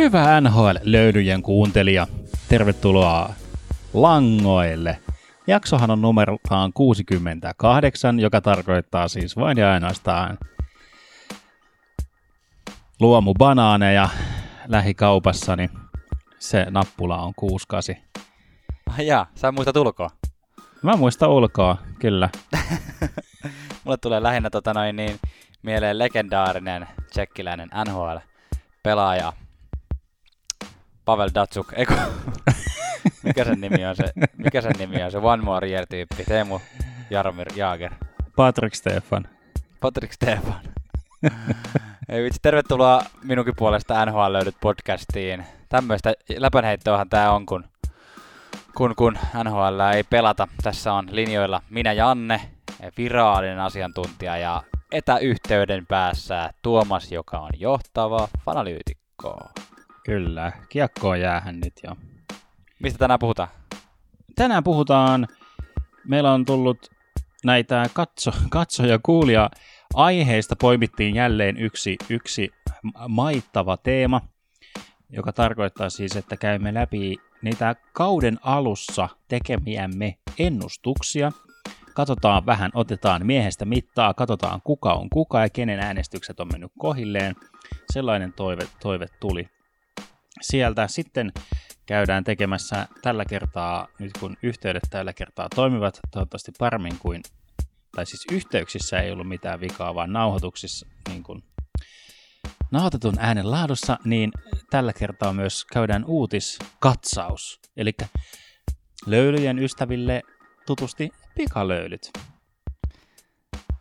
[0.00, 2.06] Hyvä NHL-löydyjen kuuntelija.
[2.48, 3.30] Tervetuloa
[3.94, 4.98] langoille.
[5.46, 10.38] Jaksohan on numeroltaan 68, joka tarkoittaa siis vain ja ainoastaan
[13.00, 14.08] luomubanaaneja
[14.68, 15.70] lähikaupassa, niin
[16.38, 17.96] se nappula on 68.
[18.98, 20.10] Ai jaa, sä muistat ulkoa.
[20.82, 22.28] Mä muistan ulkoa, kyllä.
[23.84, 25.16] Mulle tulee lähinnä tota noin niin,
[25.62, 29.32] mieleen legendaarinen tsekkiläinen NHL-pelaaja
[31.04, 31.72] Pavel Datsuk.
[31.76, 31.94] Eiku,
[33.22, 34.04] mikä sen nimi on se,
[34.36, 36.24] mikä sen nimi on se One More Year-tyyppi?
[36.24, 36.60] Teemu
[37.10, 37.92] Jaromir Jaager.
[38.36, 39.24] Patrick Stefan.
[39.80, 40.60] Patrick Stefan.
[42.08, 45.44] Ei vitsi, tervetuloa minunkin puolesta NHL löydyt podcastiin.
[45.68, 47.64] Tämmöistä läpänheittoahan tää on, kun,
[48.76, 50.48] kun, kun NHL ei pelata.
[50.62, 52.40] Tässä on linjoilla minä Janne,
[52.96, 54.62] virallinen asiantuntija ja
[54.92, 59.38] etäyhteyden päässä Tuomas, joka on johtava fanalyytikko.
[60.04, 61.96] Kyllä, kiekkoa jäähän nyt jo.
[62.78, 63.48] Mistä tänään puhutaan?
[64.34, 65.28] Tänään puhutaan,
[66.04, 66.90] meillä on tullut
[67.44, 69.50] näitä katso, katso ja kuulija
[69.94, 72.50] aiheista poimittiin jälleen yksi, yksi
[73.08, 74.20] maittava teema,
[75.10, 81.32] joka tarkoittaa siis, että käymme läpi niitä kauden alussa tekemiämme ennustuksia.
[81.94, 87.34] Katsotaan vähän, otetaan miehestä mittaa, katsotaan kuka on kuka ja kenen äänestykset on mennyt kohilleen.
[87.92, 89.48] Sellainen toive, toive tuli
[90.40, 90.88] sieltä.
[90.88, 91.32] Sitten
[91.86, 97.22] käydään tekemässä tällä kertaa, nyt kun yhteydet tällä kertaa toimivat toivottavasti paremmin kuin,
[97.96, 101.44] tai siis yhteyksissä ei ollut mitään vikaa, vaan nauhoituksissa niin kuin
[102.70, 104.32] nauhoitetun äänen laadussa, niin
[104.70, 107.60] tällä kertaa myös käydään uutiskatsaus.
[107.76, 107.92] Eli
[109.06, 110.22] löylyjen ystäville
[110.66, 112.10] tutusti pikalöylyt.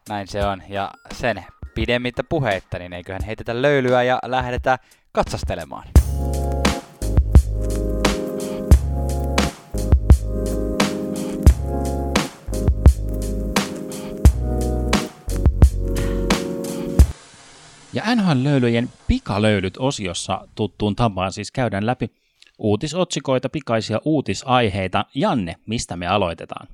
[0.10, 0.62] Näin se on.
[0.70, 4.80] Ja sen pidemmittä puheitta, niin eiköhän heitetä löylyä ja lähdetä
[5.12, 5.99] katsastelemaan.
[17.94, 22.12] Ja NHL-löylyjen pikalöylyt osiossa tuttuun tapaan siis käydään läpi
[22.58, 25.06] uutisotsikoita, pikaisia uutisaiheita.
[25.16, 26.68] Janne, mistä me aloitetaan?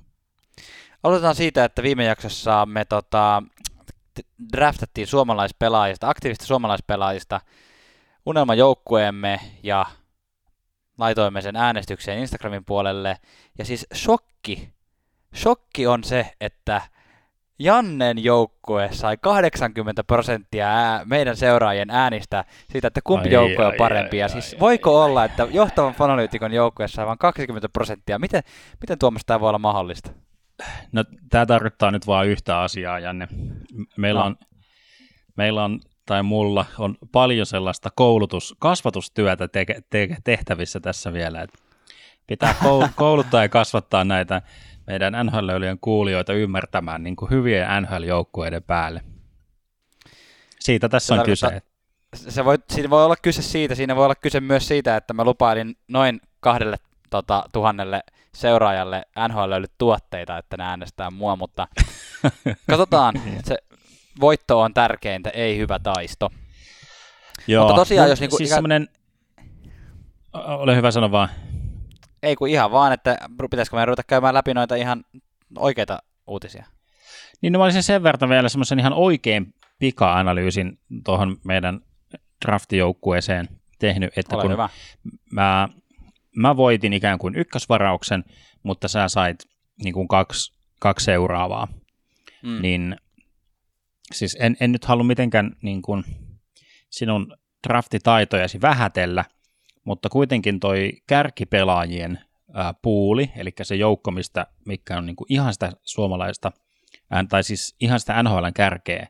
[1.03, 3.43] Aloitetaan siitä, että viime jaksossa me tota,
[4.53, 7.41] draftattiin suomalaispelaajista, aktiivista suomalaispelaajista
[8.25, 9.85] unelmajoukkueemme ja
[10.97, 13.17] laitoimme sen äänestykseen Instagramin puolelle.
[13.57, 14.69] Ja siis shokki,
[15.35, 16.81] shokki on se, että
[17.59, 20.67] Jannen joukkue sai 80 prosenttia
[21.05, 24.17] meidän seuraajien äänistä siitä, että kumpi ai, joukkue on parempi.
[24.17, 25.25] Ai, ja siis ai, voiko ai, olla, ai.
[25.25, 28.19] että johtavan fanalyytikon joukkue sai vain 20 prosenttia?
[28.19, 28.44] Miten,
[28.81, 30.11] miten tuommoista tämä voi olla mahdollista?
[30.91, 33.27] No, tämä tarkoittaa nyt vain yhtä asiaa, Janne.
[33.97, 34.25] Meillä no.
[34.25, 34.38] on,
[35.38, 41.41] meillä on tai mulla on paljon sellaista koulutus, kasvatustyötä te- te- tehtävissä tässä vielä.
[41.41, 41.53] Et
[42.27, 42.55] pitää
[42.95, 44.41] kouluttaa ja kasvattaa näitä
[44.88, 45.50] meidän nhl
[45.81, 49.01] kuulijoita ymmärtämään niin kuin hyvien NHL-joukkueiden päälle.
[50.59, 51.62] Siitä tässä on kyse.
[52.16, 55.24] Se voi, siinä voi olla kyse siitä, siinä voi olla kyse myös siitä, että mä
[55.24, 56.78] lupailin noin kahdelle
[57.09, 58.03] tota, tuhannelle
[58.35, 61.68] seuraajalle NHL tuotteita, että ne äänestää mua, mutta
[62.69, 63.13] katsotaan,
[63.44, 63.57] se
[64.19, 66.29] voitto on tärkeintä, ei hyvä taisto.
[67.47, 68.56] Joo, mutta tosiaan, jos niinku, siis ikä...
[68.56, 68.90] semmoinen...
[70.34, 71.29] Ole hyvä sanoa vaan.
[72.25, 73.18] Ei kun ihan vaan, että
[73.52, 75.03] pitäisikö me ruveta käymään läpi noita ihan
[75.58, 76.66] oikeita uutisia.
[77.41, 81.81] Niin no mä olisin sen verran vielä semmoisen ihan oikein pika-analyysin tuohon meidän
[82.46, 83.50] draftijoukkueeseen
[83.80, 84.69] tehnyt, että Ole kun hyvä.
[85.31, 85.69] Mä,
[86.36, 88.24] mä voitin ikään kuin ykkösvarauksen,
[88.63, 89.46] mutta sä sait
[89.84, 91.68] niin kuin kaksi, kaksi seuraavaa,
[92.44, 92.62] mm.
[92.62, 92.96] niin
[94.13, 96.03] siis en, en nyt halua mitenkään niin kuin
[96.90, 97.38] sinun
[97.68, 99.25] draftitaitojasi vähätellä,
[99.85, 102.19] mutta kuitenkin toi kärkipelaajien
[102.53, 106.51] ää, puuli, eli se joukko, mistä, mikä on niin kuin ihan sitä suomalaista,
[107.12, 109.07] ää, tai siis ihan sitä NHLn kärkeä,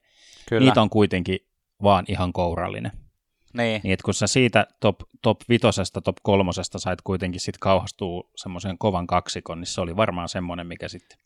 [0.50, 0.66] Kyllä.
[0.66, 1.40] niitä on kuitenkin
[1.84, 2.92] vaan ihan kourallinen.
[3.54, 3.82] Niin.
[3.84, 9.08] niin kun sä siitä top, top vitosesta, top kolmosesta sait kuitenkin sitten kauhastua semmoisen kovan
[9.08, 11.18] kaksikon, niin se oli varmaan semmoinen, mikä sitten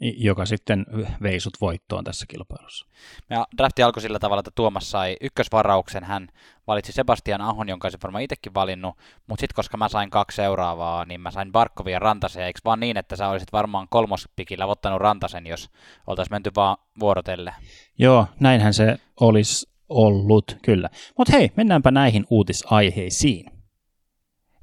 [0.00, 0.86] joka sitten
[1.22, 2.86] vei sut voittoon tässä kilpailussa.
[3.30, 6.28] Ja drafti alkoi sillä tavalla, että Tuomas sai ykkösvarauksen, hän
[6.66, 8.96] valitsi Sebastian Ahon, jonka olisin varmaan itsekin valinnut,
[9.26, 12.80] mutta sitten koska mä sain kaksi seuraavaa, niin mä sain Barkovia ja Rantasen, eikö vaan
[12.80, 15.70] niin, että sä olisit varmaan kolmospikillä ottanut Rantasen, jos
[16.06, 17.54] oltaisiin menty vaan vuorotelle.
[17.98, 20.88] Joo, näinhän se olisi ollut, kyllä.
[21.18, 23.56] Mutta hei, mennäänpä näihin uutisaiheisiin.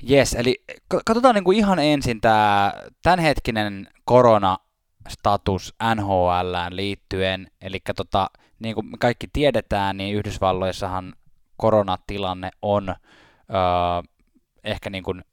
[0.09, 0.63] Yes, eli
[1.05, 4.57] katsotaan niinku ihan ensin tämä tämänhetkinen korona
[5.09, 7.47] status NHLään liittyen.
[7.61, 8.29] Eli tota,
[8.59, 11.13] niin kuin kaikki tiedetään, niin Yhdysvalloissahan
[11.57, 12.95] koronatilanne on öö,
[14.63, 15.23] ehkä niin kuin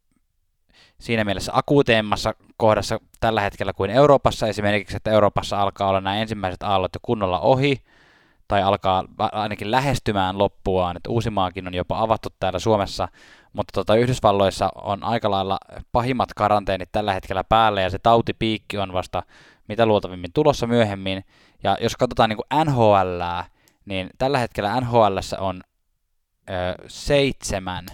[1.01, 6.63] siinä mielessä akuuteimmassa kohdassa tällä hetkellä kuin Euroopassa esimerkiksi, että Euroopassa alkaa olla nämä ensimmäiset
[6.63, 7.83] aallot jo kunnolla ohi,
[8.49, 13.09] tai alkaa ainakin lähestymään loppuaan, että Uusimaakin on jopa avattu täällä Suomessa,
[13.53, 15.59] mutta tota, Yhdysvalloissa on aika lailla
[15.93, 19.23] pahimmat karanteenit tällä hetkellä päällä, ja se tautipiikki on vasta
[19.71, 21.25] mitä luultavimmin tulossa myöhemmin,
[21.63, 23.23] ja jos katsotaan niin NHL,
[23.85, 25.61] niin tällä hetkellä NHL on
[26.51, 26.53] ö,
[26.87, 27.87] seitsemän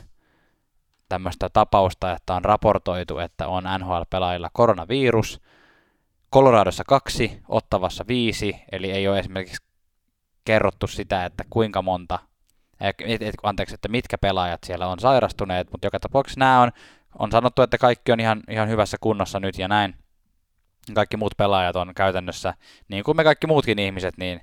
[1.08, 5.40] tämmöistä tapausta, että on raportoitu, että on NHL-pelaajilla koronavirus.
[6.32, 9.62] Coloradossa kaksi, Ottavassa viisi, eli ei ole esimerkiksi
[10.44, 12.18] kerrottu sitä, että kuinka monta,
[13.42, 16.70] anteeksi, että mitkä pelaajat siellä on sairastuneet, mutta joka tapauksessa nämä on,
[17.18, 19.94] on sanottu, että kaikki on ihan, ihan hyvässä kunnossa nyt ja näin.
[20.94, 22.54] Kaikki muut pelaajat on käytännössä,
[22.88, 24.40] niin kuin me kaikki muutkin ihmiset, niin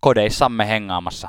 [0.00, 1.28] kodeissamme hengaamassa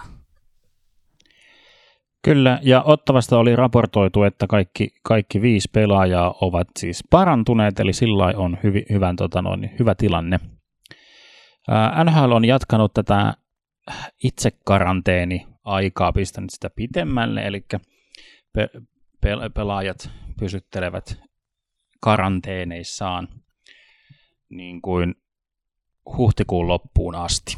[2.24, 8.34] Kyllä, ja Ottavasta oli raportoitu, että kaikki, kaikki viisi pelaajaa ovat siis parantuneet, eli sillä
[8.36, 10.40] on hyvi, hyvän, tota noin, hyvä tilanne.
[12.04, 13.34] NHL on jatkanut tätä
[14.24, 17.66] itse karanteeni aikaa, pistänyt sitä pitemmälle, eli
[18.54, 18.70] pe-
[19.22, 21.20] pe- pelaajat pysyttelevät
[22.02, 23.28] karanteeneissaan
[24.50, 25.16] niin kuin
[26.18, 27.58] huhtikuun loppuun asti.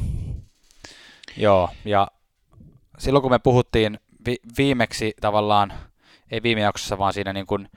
[1.36, 2.08] Joo, ja
[2.98, 5.72] silloin kun me puhuttiin vi- viimeksi tavallaan,
[6.30, 7.68] ei viime jaksossa, vaan siinä niin kuin,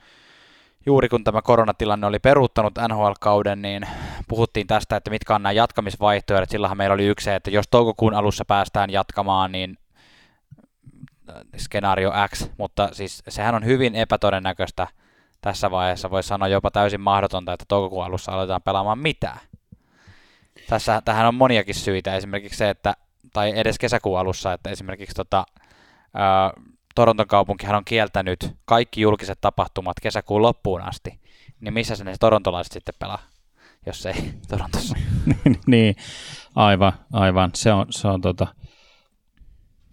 [0.86, 3.88] juuri kun tämä koronatilanne oli peruuttanut NHL-kauden, niin
[4.28, 6.50] puhuttiin tästä, että mitkä on nämä jatkamisvaihtoehdot.
[6.50, 9.78] Sillähän meillä oli yksi että jos toukokuun alussa päästään jatkamaan, niin
[11.28, 14.86] äh, skenaario X, mutta siis sehän on hyvin epätodennäköistä
[15.46, 19.40] tässä vaiheessa, voisi sanoa jopa täysin mahdotonta, että toukokuun alussa aletaan pelaamaan mitään.
[20.68, 22.94] Tässä, tähän on moniakin syitä, esimerkiksi se, että,
[23.32, 25.46] tai edes kesäkuun alussa, että esimerkiksi tota,
[26.94, 31.20] Toronton kaupunkihan on kieltänyt kaikki julkiset tapahtumat kesäkuun loppuun asti,
[31.60, 33.22] niin missä ne torontolaiset sitten pelaa,
[33.86, 34.14] jos ei
[34.48, 34.96] Torontossa?
[35.26, 35.96] Niin, niin,
[36.54, 37.50] aivan, aivan.
[37.54, 38.46] Se on, se on tota,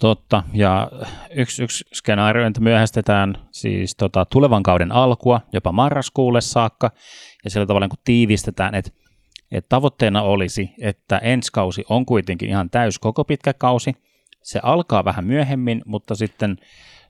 [0.04, 0.44] totta.
[0.54, 0.92] Ja
[1.36, 6.92] yksi, yksi skenaario, että myöhästetään siis tota, tulevan kauden alkua jopa marraskuulle saakka,
[7.44, 8.92] ja sillä tavalla kun tiivistetään, että,
[9.52, 13.94] että tavoitteena olisi, että ensi kausi on kuitenkin ihan täys koko pitkä kausi,
[14.42, 16.58] se alkaa vähän myöhemmin, mutta sitten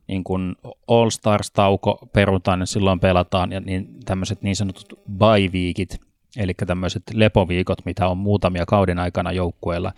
[0.08, 0.56] niin kuin
[0.88, 7.86] All Stars-tauko perutaan ja silloin pelataan, ja niin tämmöiset niin sanotut bye-viikit, eli tämmöiset lepoviikot,
[7.86, 9.94] mitä on muutamia kauden aikana joukkueella,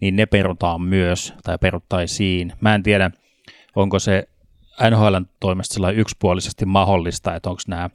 [0.00, 2.52] niin ne perutaan myös, tai peruttaisiin.
[2.60, 3.10] Mä en tiedä,
[3.76, 4.28] onko se
[4.90, 7.90] NHL toimesta yksipuolisesti mahdollista, että onko nämä,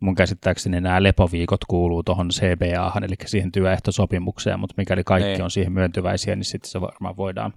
[0.00, 5.34] mun käsittääkseni nämä lepoviikot kuuluu tuohon CBAhan, eli siihen työehtosopimukseen, mutta mikäli kaikki Ei.
[5.34, 5.44] Niin.
[5.44, 7.52] on siihen myöntyväisiä, niin sitten se varmaan voidaan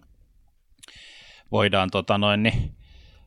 [1.52, 2.76] voidaan tota noin, niin,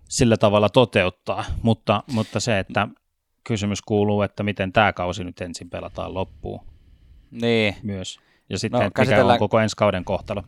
[0.08, 2.88] sillä tavalla toteuttaa, mutta, mutta se, että
[3.48, 6.60] kysymys kuuluu, että miten tämä kausi nyt ensin pelataan loppuun.
[7.30, 7.76] Niin.
[7.82, 8.20] Myös.
[8.50, 10.42] Ja sitten, no, mikä on koko ensi kauden kohtalo.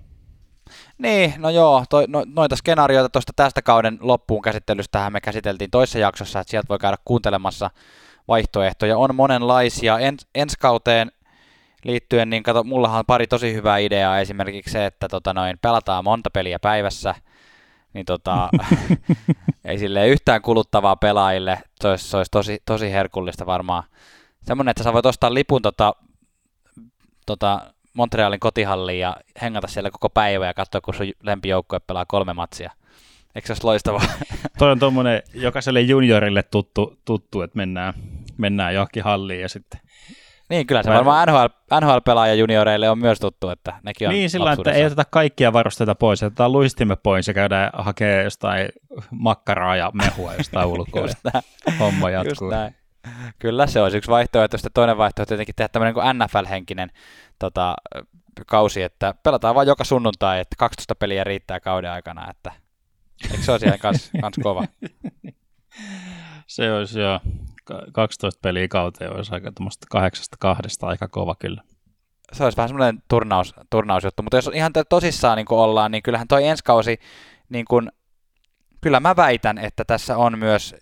[0.99, 5.99] Niin, no joo, toi, no, noita skenaarioita tuosta tästä kauden loppuun käsittelystähän me käsiteltiin toisessa
[5.99, 7.71] jaksossa, että sieltä voi käydä kuuntelemassa
[8.29, 8.99] vaihtoehtoja.
[8.99, 9.99] On monenlaisia.
[9.99, 11.13] En, ensi kauteen
[11.85, 16.05] liittyen, niin kato, mullahan on pari tosi hyvää ideaa, esimerkiksi se, että tota noin, pelataan
[16.05, 17.15] monta peliä päivässä–
[17.93, 18.49] niin tota,
[19.65, 21.59] ei sille yhtään kuluttavaa pelaajille.
[21.81, 23.83] Se olisi, se olisi tosi, tosi herkullista varmaan.
[24.43, 25.95] Semmoinen, että sä voit ostaa lipun tota,
[27.27, 27.61] tota
[27.95, 32.71] Montrealin kotihalliin ja hengata siellä koko päivä ja katsoa, kun sun lempijoukkue pelaa kolme matsia.
[33.35, 34.03] Eikö se olisi loistavaa?
[34.59, 37.95] Toi on tuommoinen jokaiselle juniorille tuttu, tuttu että mennään,
[38.37, 39.81] mennään johonkin halliin ja sitten
[40.51, 41.47] niin, kyllä se varmaan NHL,
[41.81, 45.95] NHL-pelaaja junioreille on myös tuttu, että nekin on Niin, sillä että ei oteta kaikkia varusteita
[45.95, 48.69] pois, otetaan luistimme pois ja käydään hakemaan jostain
[49.11, 51.07] makkaraa ja mehua jostain ulkoa.
[51.79, 52.53] Homma jatkuu.
[53.39, 54.59] Kyllä se olisi yksi vaihtoehto.
[54.59, 56.91] Sitten toinen vaihtoehto tietenkin tehdä tämmöinen kuin NFL-henkinen
[57.39, 57.75] tota,
[58.47, 62.53] kausi, että pelataan vain joka sunnuntai, että 12 peliä riittää kauden aikana, että
[63.31, 64.65] eikö se olisi kans, kans kova?
[66.47, 67.21] se olisi joo.
[67.93, 71.63] 12 peliä kauteen olisi aika tuommoista kahdeksasta kahdesta aika kova kyllä.
[72.33, 76.47] Se olisi vähän semmoinen turnaus, turnausjuttu, mutta jos ihan tosissaan niin ollaan, niin kyllähän toi
[76.47, 77.01] ensi kausi,
[77.49, 77.93] niin kuin,
[78.81, 80.75] kyllä mä väitän, että tässä on myös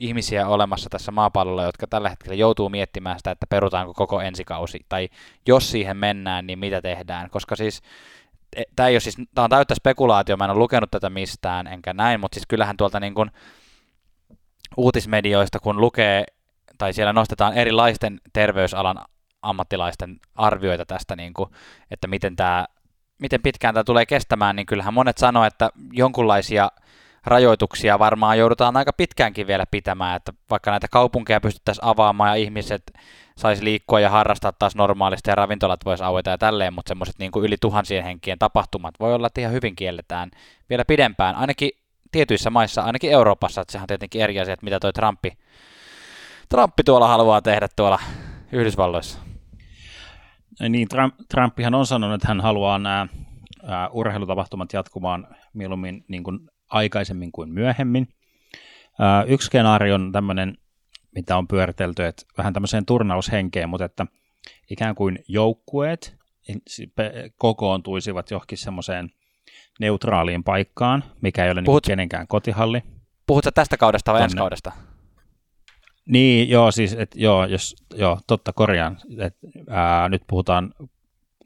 [0.00, 5.08] ihmisiä olemassa tässä maapallolla, jotka tällä hetkellä joutuu miettimään sitä, että perutaanko koko ensikausi, tai
[5.46, 7.82] jos siihen mennään, niin mitä tehdään, koska siis
[8.56, 11.66] e, tämä, ei ole siis, tämä on täyttä spekulaatio, mä en ole lukenut tätä mistään,
[11.66, 13.30] enkä näin, mutta siis kyllähän tuolta niin kuin,
[14.76, 16.24] uutismedioista, kun lukee
[16.78, 18.96] tai siellä nostetaan erilaisten terveysalan
[19.42, 21.50] ammattilaisten arvioita tästä, niin kuin,
[21.90, 22.66] että miten, tämä,
[23.18, 26.70] miten pitkään tämä tulee kestämään, niin kyllähän monet sanoo, että jonkunlaisia
[27.26, 32.92] rajoituksia varmaan joudutaan aika pitkäänkin vielä pitämään, että vaikka näitä kaupunkeja pystyttäisiin avaamaan ja ihmiset
[33.36, 37.32] saisi liikkua ja harrastaa taas normaalisti ja ravintolat voisi aueta ja tälleen, mutta semmoiset niin
[37.32, 40.30] kuin yli tuhansien henkien tapahtumat voi olla, että ihan hyvin kielletään
[40.70, 41.70] vielä pidempään, ainakin
[42.12, 45.38] tietyissä maissa, ainakin Euroopassa, että sehän on tietenkin eri asia, että mitä toi Trumpi,
[46.48, 47.98] Trumpi tuolla haluaa tehdä tuolla
[48.52, 49.18] Yhdysvalloissa.
[50.68, 53.06] Niin, Trump, Trumpihan on sanonut, että hän haluaa nämä
[53.62, 56.38] ää, urheilutapahtumat jatkumaan mieluummin niin kuin
[56.68, 58.08] aikaisemmin kuin myöhemmin.
[58.98, 60.58] Ää, yksi skenaario on tämmöinen,
[61.14, 64.06] mitä on pyöritelty, että vähän tämmöiseen turnaushenkeen, mutta että
[64.70, 66.18] ikään kuin joukkueet
[67.36, 69.10] kokoontuisivat johonkin semmoiseen
[69.78, 72.82] neutraaliin paikkaan, mikä ei ole Puhut, niin kenenkään kotihalli.
[73.26, 74.72] Puhutko tästä kaudesta vai ensi kaudesta?
[76.06, 78.98] Niin, joo, siis, et, joo, jos, joo, totta korjaan.
[79.18, 79.36] Et,
[79.70, 80.74] ää, nyt puhutaan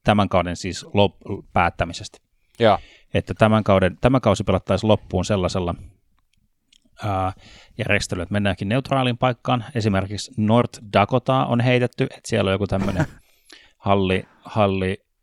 [0.04, 1.14] tämän kauden siis lop,
[1.52, 2.18] päättämisestä.
[2.58, 2.78] Joo.
[3.14, 5.74] Että tämän, kauden, tämä kausi pelattaisiin loppuun sellaisella
[7.04, 7.32] ää,
[7.78, 9.64] järjestelyllä, että mennäänkin neutraaliin paikkaan.
[9.74, 13.06] Esimerkiksi North Dakota on heitetty, että siellä on joku tämmöinen
[13.78, 14.26] halli,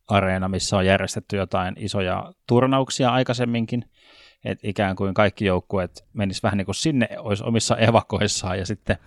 [0.10, 3.86] halliareena, missä on järjestetty jotain isoja turnauksia aikaisemminkin,
[4.46, 8.98] että ikään kuin kaikki joukkueet menisivät vähän niin kuin sinne, olisi omissa evakoissaan ja sitten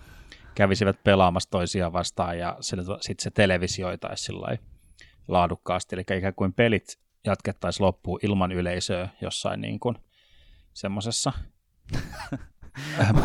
[0.55, 4.57] kävisivät pelaamassa toisiaan vastaan ja sitten se televisioitaisi sillä
[5.27, 9.95] laadukkaasti, eli ikään kuin pelit jatkettaisiin loppuun ilman yleisöä jossain niin kuin
[10.73, 11.33] semmoisessa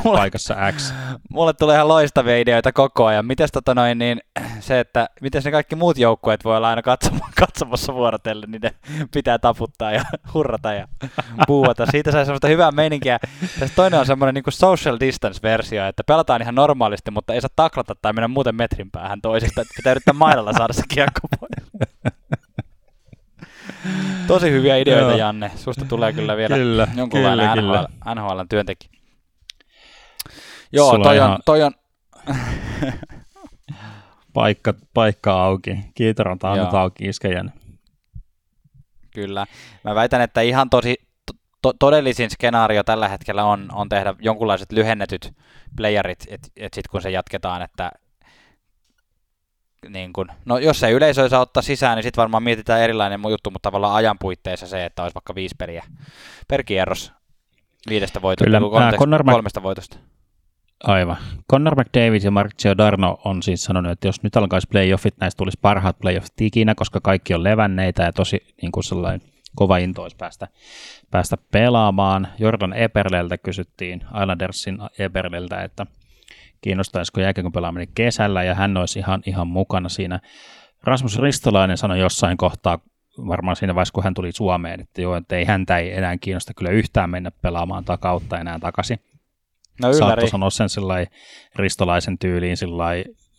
[0.05, 0.95] paikassa X.
[1.31, 3.27] Mulle tulee ihan loistavia ideoita koko ajan.
[3.27, 4.21] Mites tota noin, niin
[4.61, 8.75] se, että miten ne kaikki muut joukkueet voi olla aina katsomassa, katsomassa vuorotellen, niin ne
[9.15, 10.89] pitää taputtaa ja hurrata ja
[11.47, 11.87] puuata.
[11.87, 13.19] Siitä sai semmoista hyvää meininkiä.
[13.59, 17.95] Tästä toinen on semmoinen niin social distance-versio, että pelataan ihan normaalisti, mutta ei saa taklata
[18.03, 19.61] tai mennä muuten metrin päähän toisista.
[19.61, 21.69] Että pitää yrittää mailalla saada se kiekko pois.
[24.27, 25.19] Tosi hyviä ideoita, Joo.
[25.19, 25.51] Janne.
[25.57, 28.98] Susta tulee kyllä vielä kyllä, jonkunlainen kyllä, NHL, NHL työntekijä.
[30.73, 31.39] Joo, Sulla toi on, ihan...
[31.45, 31.73] toi on...
[34.35, 35.79] paikka, paikka auki.
[35.95, 37.53] Kiitaran taannut auki iskejän.
[39.15, 39.47] Kyllä.
[39.85, 40.97] Mä väitän, että ihan tosi
[41.63, 45.33] to- todellisin skenaario tällä hetkellä on, on tehdä jonkunlaiset lyhennetyt
[45.77, 47.93] playerit, että et sitten kun se jatketaan, että
[49.89, 53.51] niin kun, no jos ei yleisö saa ottaa sisään, niin sitten varmaan mietitään erilainen juttu,
[53.51, 55.85] mutta tavallaan ajan puitteissa se, että olisi vaikka viisi peliä
[56.49, 57.13] per kierros
[57.89, 59.99] viidestä voitosta, Kyllä, kolmesta, kolmesta voitosta.
[60.85, 61.17] Aivan.
[61.51, 65.59] Connor McDavid ja Mark Giordano on siis sanonut, että jos nyt alkaisi playoffit, näistä tulisi
[65.63, 70.49] parhaat playoffit ikinä, koska kaikki on levänneitä ja tosi niin kuin sellainen kova intois päästä,
[71.11, 72.29] päästä pelaamaan.
[72.39, 75.87] Jordan Eberleltä kysyttiin, Islandersin Eberleltä, että
[76.61, 80.21] kiinnostaisiko jääkiekon pelaaminen kesällä, ja hän olisi ihan, ihan mukana siinä.
[80.85, 82.79] Rasmus Ristolainen sanoi jossain kohtaa,
[83.27, 86.55] varmaan siinä vaiheessa, kun hän tuli Suomeen, että joo, että ei häntä ei enää kiinnosta
[86.55, 89.01] kyllä yhtään mennä pelaamaan takautta enää takaisin.
[89.83, 90.69] No Saattoi sanoa sen
[91.57, 92.57] ristolaisen tyyliin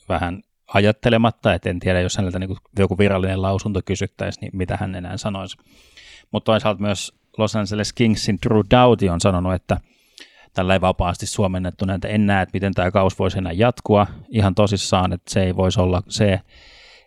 [0.09, 0.41] vähän
[0.73, 5.17] ajattelematta, että en tiedä, jos häneltä niin joku virallinen lausunto kysyttäisiin, niin mitä hän enää
[5.17, 5.57] sanoisi.
[6.31, 9.77] Mutta toisaalta myös Los Angeles Kingsin Drew Doughty on sanonut, että
[10.53, 14.07] tällä ei vapaasti suomennettuna, että en näe, että miten tämä kaus voisi enää jatkua.
[14.29, 16.39] Ihan tosissaan, että se ei voisi olla, se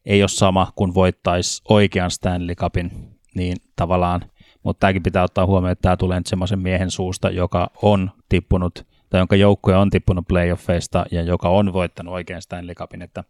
[0.07, 2.91] ei ole sama kuin voittaisi oikean Stanley Cupin,
[3.35, 4.21] niin tavallaan,
[4.63, 8.87] mutta tämäkin pitää ottaa huomioon, että tämä tulee nyt semmoisen miehen suusta, joka on tippunut
[9.13, 13.25] tai jonka joukkue on tippunut playoffeista ja joka on voittanut oikein Stanley Cupin, että,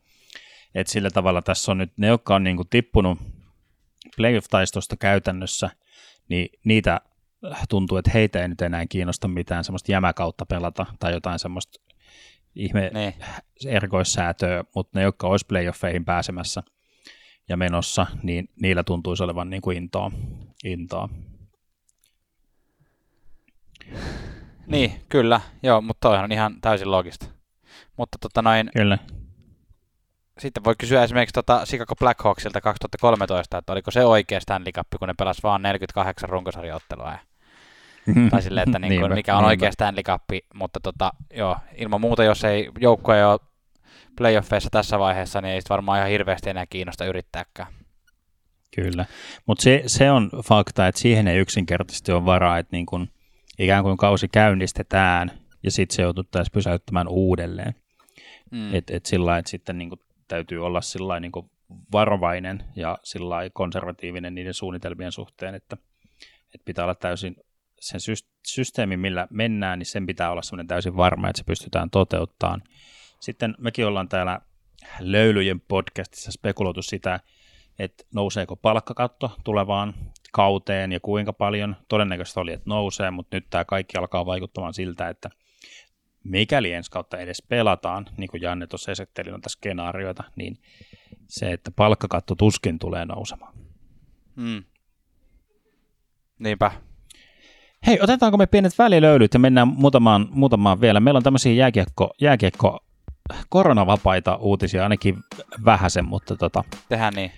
[0.75, 3.19] että sillä tavalla tässä on nyt ne, jotka on niin kuin tippunut
[4.17, 5.71] playoff-taistosta käytännössä,
[6.29, 7.01] niin niitä
[7.69, 11.81] tuntuu, että heitä ei nyt enää kiinnosta mitään semmoista jämäkautta pelata tai jotain semmoista
[12.55, 13.15] ihme ne.
[13.67, 16.63] erikoissäätöä, mutta ne, jotka olisi playoffeihin pääsemässä
[17.49, 20.11] ja menossa, niin niillä tuntuisi olevan niin kuin intoa.
[20.65, 21.09] intoa.
[24.67, 27.27] Niin, kyllä, joo, mutta toihan on ihan täysin logista.
[27.97, 28.99] Mutta tota noin, kyllä.
[30.39, 35.09] Sitten voi kysyä esimerkiksi tota Chicago Blackhawksilta 2013, että oliko se oikea Stanley Cup, kun
[35.09, 37.13] ne pelasi vaan 48 runkosarjaottelua.
[37.13, 37.19] Ja,
[38.31, 40.23] tai silleen, että niin kuin, mikä on oikea Stanley Cup,
[40.55, 43.41] mutta tota, joo, ilman muuta, jos ei joukko ei ole
[44.17, 47.73] playoffeissa tässä vaiheessa, niin ei varmaan ihan hirveästi enää kiinnosta yrittääkään.
[48.75, 49.05] Kyllä,
[49.47, 53.09] mutta se, se on fakta, että siihen ei yksinkertaisesti ole varaa, että niin kun
[53.59, 55.31] ikään kuin kausi käynnistetään
[55.63, 57.75] ja sitten se joututtaisiin pysäyttämään uudelleen.
[58.51, 58.75] Mm.
[58.75, 61.51] Et, et sillä että sitten niin kuin, täytyy olla sillä niin kuin
[61.93, 65.77] varovainen ja sillä konservatiivinen niiden suunnitelmien suhteen, että,
[66.55, 67.37] että pitää olla täysin
[67.81, 68.01] sen
[68.47, 72.63] systeemi, millä mennään, niin sen pitää olla semmoinen täysin varma, että se pystytään toteuttamaan.
[73.21, 74.41] Sitten mekin ollaan täällä
[75.01, 77.21] löylyjen podcastissa spekuloitu sitä,
[77.79, 79.95] että nouseeko palkkakatto tulevaan
[80.33, 81.77] kauteen ja kuinka paljon.
[81.89, 85.31] Todennäköisesti oli, että nousee, mutta nyt tämä kaikki alkaa vaikuttamaan siltä, että
[86.25, 90.59] mikäli ensi kautta edes pelataan, niin kuin Janne tuossa esitteli noita skenaarioita, niin
[91.29, 93.55] se, että palkkakatto tuskin tulee nousemaan.
[94.37, 94.65] Hmm.
[96.39, 96.71] Niinpä.
[97.87, 101.01] Hei, otetaanko me pienet välilöylyt ja mennään muutamaan, muutamaan vielä.
[101.01, 102.79] Meillä on tämmöisiä jääkiekko, jääkiekko
[103.49, 105.19] koronavapaita uutisia, ainakin
[105.65, 107.33] vähäsen, mutta tota, Tehdään niin.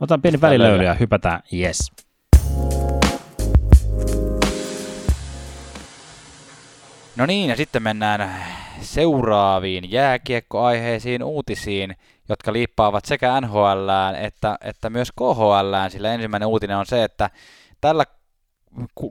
[0.00, 1.92] otetaan pieni välilöyly ja hypätään, yes.
[7.16, 8.44] No niin, ja sitten mennään
[8.80, 11.96] seuraaviin jääkiekkoaiheisiin uutisiin,
[12.28, 13.88] jotka liippaavat sekä NHL
[14.20, 17.30] että, että myös KHL, sillä ensimmäinen uutinen on se, että
[17.80, 18.04] tällä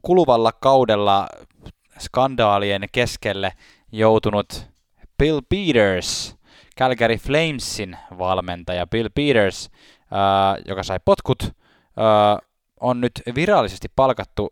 [0.01, 1.27] kuluvalla kaudella
[1.99, 3.53] skandaalien keskelle
[3.91, 4.67] joutunut
[5.17, 6.35] Bill Peters,
[6.79, 9.69] Calgary Flamesin valmentaja Bill Peters,
[10.11, 12.39] ää, joka sai potkut, ää,
[12.79, 14.49] on nyt virallisesti palkattu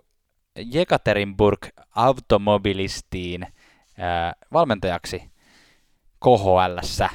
[0.57, 3.47] Jekaterinburg Automobilistiin
[3.97, 5.23] ää, valmentajaksi
[6.23, 7.09] KHLssä.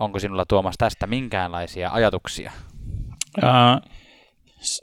[0.00, 2.52] Onko sinulla Tuomas tästä minkäänlaisia ajatuksia?
[3.42, 3.90] Uh,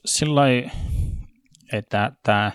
[0.06, 0.42] sillä
[1.74, 2.52] että tämä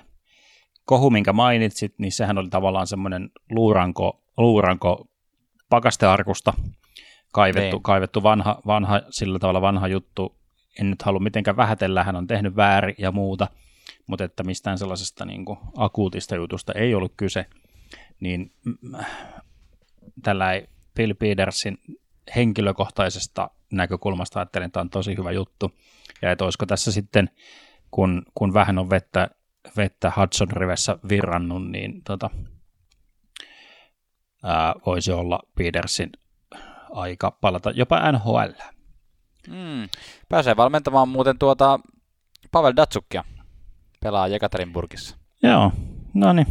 [0.84, 5.06] kohu, minkä mainitsit, niin sehän oli tavallaan semmoinen luuranko, luuranko
[5.70, 6.52] pakastearkusta
[7.32, 7.82] kaivettu, niin.
[7.82, 10.36] kaivettu vanha, vanha, sillä tavalla vanha juttu.
[10.80, 13.48] En nyt halua mitenkään vähätellä, hän on tehnyt väärin ja muuta,
[14.06, 17.46] mutta että mistään sellaisesta niin kuin akuutista jutusta ei ollut kyse,
[18.20, 18.74] niin mm,
[20.22, 20.46] tällä
[20.94, 21.78] Bill Petersin
[22.36, 25.70] henkilökohtaisesta näkökulmasta ajattelin, että tämä on tosi hyvä juttu,
[26.22, 27.30] ja että olisiko tässä sitten
[27.90, 29.30] kun, kun vähän on vettä,
[29.76, 32.30] vettä Hudson rivessä virrannut, niin tota,
[34.42, 36.10] ää, voisi olla Petersin
[36.90, 38.52] aika palata jopa NHL.
[39.48, 39.88] Mm.
[40.28, 41.80] Pääsee valmentamaan muuten tuota
[42.52, 43.24] Pavel Datsukia,
[44.06, 45.16] pelaa Jekaterinburgissa.
[45.42, 45.72] Joo,
[46.14, 46.46] no niin.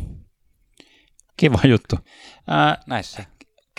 [1.38, 1.95] Kiva juttu.
[2.47, 3.25] Ää, Näissä.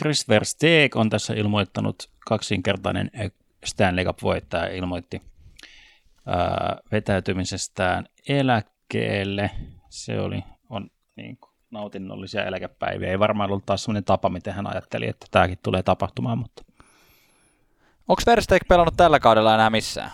[0.00, 3.10] Chris Versteeg on tässä ilmoittanut kaksinkertainen
[3.64, 5.22] Stanley Cup-voittaja ilmoitti–
[6.92, 9.50] vetäytymisestään eläkkeelle.
[9.88, 13.10] Se oli, on niin kuin, nautinnollisia eläkepäiviä.
[13.10, 16.62] Ei varmaan ollut taas sellainen tapa, miten hän ajatteli, että tämäkin tulee tapahtumaan, mutta...
[18.08, 20.10] Onko Versteeg pelannut tällä kaudella enää missään?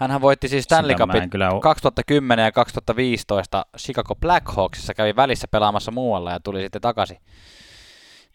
[0.00, 1.50] Hänhän voitti siis Stanley Cupin kyllä...
[1.62, 7.18] 2010 ja 2015 Chicago Blackhawksissa, kävi välissä pelaamassa muualla ja tuli sitten takaisin,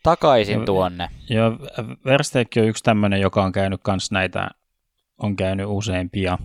[0.04, 1.10] takaisin ja, tuonne.
[1.30, 1.52] Joo,
[2.06, 4.50] Versteeg on yksi tämmöinen, joka on käynyt myös näitä
[5.18, 6.38] on käynyt useampia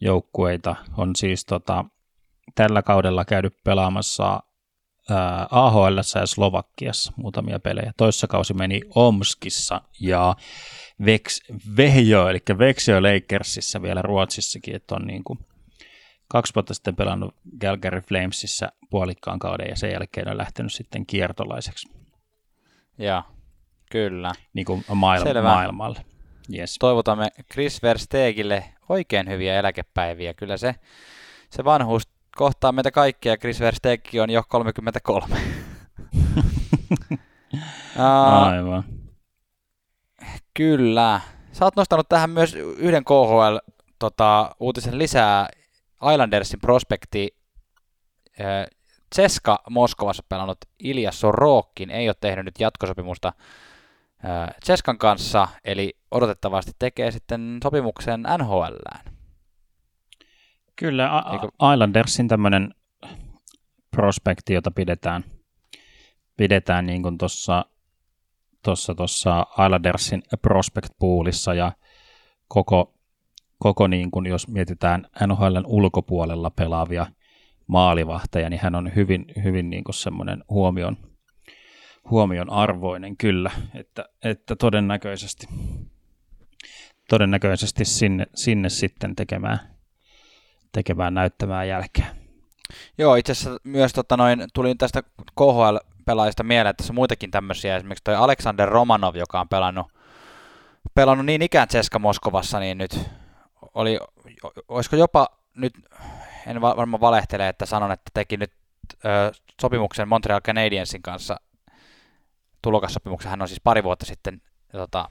[0.00, 0.76] joukkueita.
[0.96, 1.84] On siis tota,
[2.54, 4.42] tällä kaudella käynyt pelaamassa
[5.50, 7.92] AHL ja Slovakiassa muutamia pelejä.
[7.96, 10.36] Toissa kausi meni Omskissa ja
[11.04, 11.40] Vex,
[11.76, 15.38] Vehjo, eli Vexio Lakersissa vielä Ruotsissakin, että on niin kuin
[16.28, 21.88] kaksi vuotta sitten pelannut Calgary Flamesissa puolikkaan kauden ja sen jälkeen on lähtenyt sitten kiertolaiseksi.
[22.98, 23.22] Joo,
[23.90, 24.32] kyllä.
[24.54, 26.04] Niin kuin maailma, maailmalle.
[26.54, 26.76] Yes.
[26.80, 30.34] Toivotamme Chris Versteegille oikein hyviä eläkepäiviä.
[30.34, 30.74] Kyllä se,
[31.50, 32.02] se vanhuus
[32.36, 33.36] kohtaa meitä kaikkia.
[33.36, 35.36] Chris Versteeg on jo 33.
[37.98, 38.84] Aivan.
[40.54, 41.20] Kyllä.
[41.52, 43.56] Sä oot nostanut tähän myös yhden KHL
[43.98, 45.48] tota, uutisen lisää.
[46.12, 47.36] Islandersin prospekti
[49.14, 53.32] Ceska Moskovassa pelannut Ilja Sorokin ei ole tehnyt nyt jatkosopimusta
[54.64, 59.04] Cheskan kanssa, eli odotettavasti tekee sitten sopimuksen NHLään.
[60.76, 61.48] Kyllä, a- Eikö...
[61.72, 62.74] Islandersin tämmöinen
[63.90, 65.24] prospekti, jota pidetään,
[66.36, 67.64] pidetään niin kuin tuossa
[68.62, 71.72] tuossa tossa Islandersin prospect poolissa ja
[72.48, 72.94] koko,
[73.58, 77.06] koko niin kuin jos mietitään NHLn ulkopuolella pelaavia
[77.66, 80.96] maalivahteja, niin hän on hyvin, hyvin niin kuin semmoinen huomion,
[82.10, 85.46] huomion arvoinen kyllä, että, että todennäköisesti,
[87.08, 89.58] todennäköisesti sinne, sinne sitten tekemään,
[90.72, 92.06] tekemään näyttämään jälkeä.
[92.98, 95.02] Joo, itse asiassa myös tota noin, tuli tästä
[96.02, 99.86] KHL-pelaajista mieleen, että tässä on muitakin tämmöisiä, esimerkiksi toi Aleksander Romanov, joka on pelannut,
[100.94, 103.00] pelannut niin ikään Ceska Moskovassa, niin nyt
[103.74, 103.98] oli,
[104.68, 105.72] olisiko jopa nyt,
[106.46, 108.52] en varmaan valehtele, että sanon, että teki nyt
[109.04, 111.36] ö, sopimuksen Montreal Canadiensin kanssa
[112.62, 113.30] tulokassopimuksen.
[113.30, 115.08] Hän on siis pari vuotta sitten tota,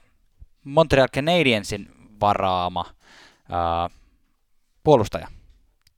[0.64, 1.88] Montreal Canadiensin
[2.20, 2.84] varaama
[3.48, 3.90] ää,
[4.84, 5.28] puolustaja.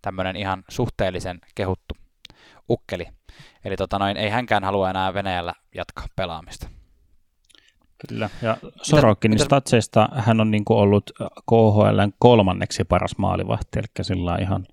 [0.03, 1.95] Tämmöinen ihan suhteellisen kehuttu
[2.71, 3.07] ukkeli.
[3.65, 6.69] Eli tota noin, ei hänkään halua enää Venäjällä jatkaa pelaamista.
[8.09, 11.11] Kyllä, ja Sorokinin mitä, statseista hän on niin ollut
[11.51, 14.67] KHLn kolmanneksi paras maalivahti, eli sillä ihan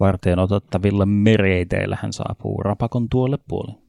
[0.00, 3.82] varteen otettavilla mereiteillä hän saapuu rapakon tuolle puolelle.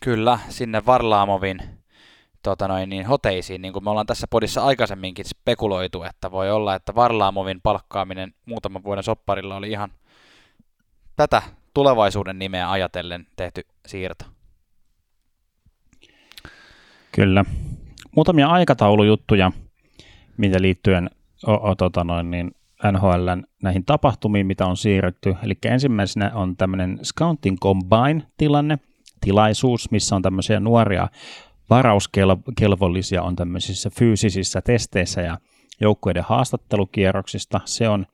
[0.00, 1.58] Kyllä, sinne Varlaamovin
[2.42, 6.74] tota noin, niin hoteisiin, niin kuin me ollaan tässä podissa aikaisemminkin spekuloitu, että voi olla,
[6.74, 9.90] että Varlaamovin palkkaaminen muutaman vuoden sopparilla oli ihan
[11.16, 11.42] tätä
[11.74, 14.24] tulevaisuuden nimeä ajatellen tehty siirto.
[17.12, 17.44] Kyllä.
[18.16, 19.52] Muutamia aikataulujuttuja,
[20.36, 21.10] mitä liittyen
[21.46, 22.50] o, o, tota noin, niin
[22.92, 25.36] NHLn näihin tapahtumiin, mitä on siirretty.
[25.42, 28.78] Eli ensimmäisenä on tämmöinen Scouting Combine-tilanne,
[29.20, 31.08] tilaisuus, missä on tämmöisiä nuoria
[31.70, 35.38] varauskelvollisia on tämmöisissä fyysisissä testeissä ja
[35.80, 37.60] joukkueiden haastattelukierroksista.
[37.64, 38.06] Se on,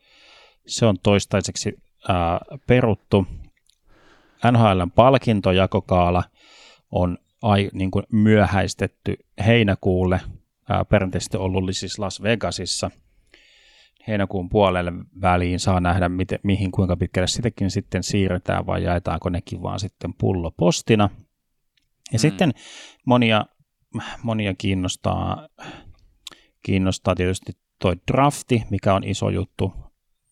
[0.66, 1.74] se on toistaiseksi
[2.08, 3.26] ää, peruttu.
[4.52, 6.22] NHLn palkintojakokaala
[6.90, 10.20] on ai, niin kuin myöhäistetty heinäkuulle,
[10.68, 12.90] ää, perinteisesti ollut siis Las Vegasissa.
[14.08, 19.62] Heinäkuun puolelle väliin saa nähdä, miten, mihin kuinka pitkälle sitäkin sitten siirretään vai jaetaanko nekin
[19.62, 21.08] vaan sitten pullopostina.
[22.12, 22.18] Ja mm.
[22.18, 22.52] sitten
[23.06, 23.46] monia,
[24.22, 25.48] monia kiinnostaa,
[26.62, 29.72] kiinnostaa tietysti toi drafti, mikä on iso juttu.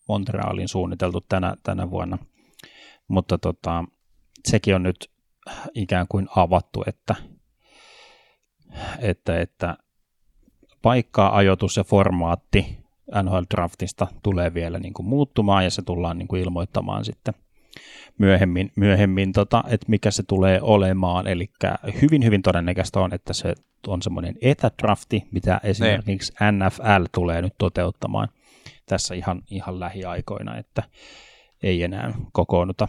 [0.07, 2.17] Montrealin suunniteltu tänä, tänä vuonna.
[3.07, 3.83] Mutta tota,
[4.45, 5.11] sekin on nyt
[5.75, 7.15] ikään kuin avattu, että,
[8.99, 9.77] että, että
[10.81, 12.77] paikka, ajoitus ja formaatti
[13.23, 17.33] NHL Draftista tulee vielä niin kuin muuttumaan ja se tullaan niin kuin ilmoittamaan sitten
[18.17, 21.27] myöhemmin, myöhemmin tota, että mikä se tulee olemaan.
[21.27, 21.49] Eli
[22.01, 23.55] hyvin, hyvin todennäköistä on, että se
[23.87, 26.59] on semmoinen etädrafti, mitä esimerkiksi niin.
[26.59, 28.27] NFL tulee nyt toteuttamaan
[28.85, 30.83] tässä ihan, ihan lähiaikoina, että
[31.63, 32.87] ei enää kokoonnuta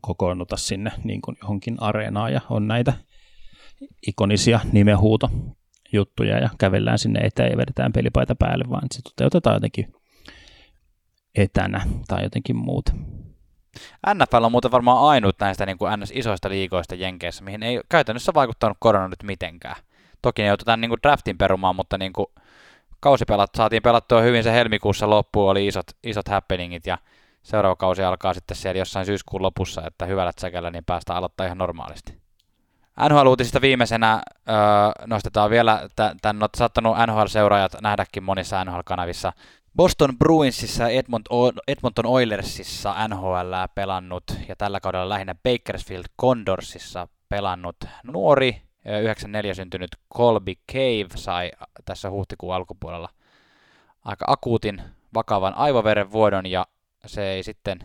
[0.00, 2.92] kokoonnuta sinne niin kuin johonkin areenaan ja on näitä
[4.06, 5.30] ikonisia nimenhuuto
[5.92, 9.94] juttuja ja kävellään sinne eteen ja vedetään pelipaita päälle, vaan se toteutetaan jotenkin
[11.34, 12.92] etänä tai jotenkin muuta.
[14.14, 18.34] NFL on muuten varmaan ainut näistä niin kuin NS isoista liikoista Jenkeissä, mihin ei käytännössä
[18.34, 19.76] vaikuttanut korona nyt mitenkään.
[20.22, 22.26] Toki ne joutuivat niin draftin perumaan, mutta niin kuin
[23.00, 26.98] kausipelat saatiin pelattua hyvin se helmikuussa loppuun, oli isot, isot happeningit ja
[27.44, 31.58] seuraava kausi alkaa sitten siellä jossain syyskuun lopussa, että hyvällä tsäkällä niin päästään aloittaa ihan
[31.58, 32.24] normaalisti.
[33.08, 34.56] NHL-uutisista viimeisenä öö,
[35.06, 39.32] nostetaan vielä, tämän on saattanut NHL-seuraajat nähdäkin monissa NHL-kanavissa.
[39.76, 41.02] Boston Bruinsissa ja
[41.68, 50.52] Edmonton Oilersissa NHL pelannut ja tällä kaudella lähinnä Bakersfield Condorsissa pelannut nuori 94 syntynyt Colby
[50.72, 51.52] Cave sai
[51.84, 53.08] tässä huhtikuun alkupuolella
[54.04, 54.82] aika akuutin
[55.14, 56.66] vakavan aivoverenvuodon ja
[57.06, 57.78] se ei sitten,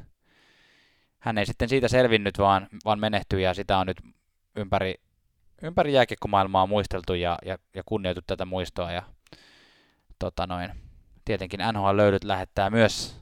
[1.19, 3.97] hän ei sitten siitä selvinnyt, vaan, vaan menehtyi ja sitä on nyt
[4.55, 4.95] ympäri,
[5.63, 9.03] ympäri jääkiekkomaailmaa muisteltu ja, ja, ja kunnioitu tätä muistoa ja
[10.19, 10.71] tota noin,
[11.25, 13.21] tietenkin NHL löydyt lähettää myös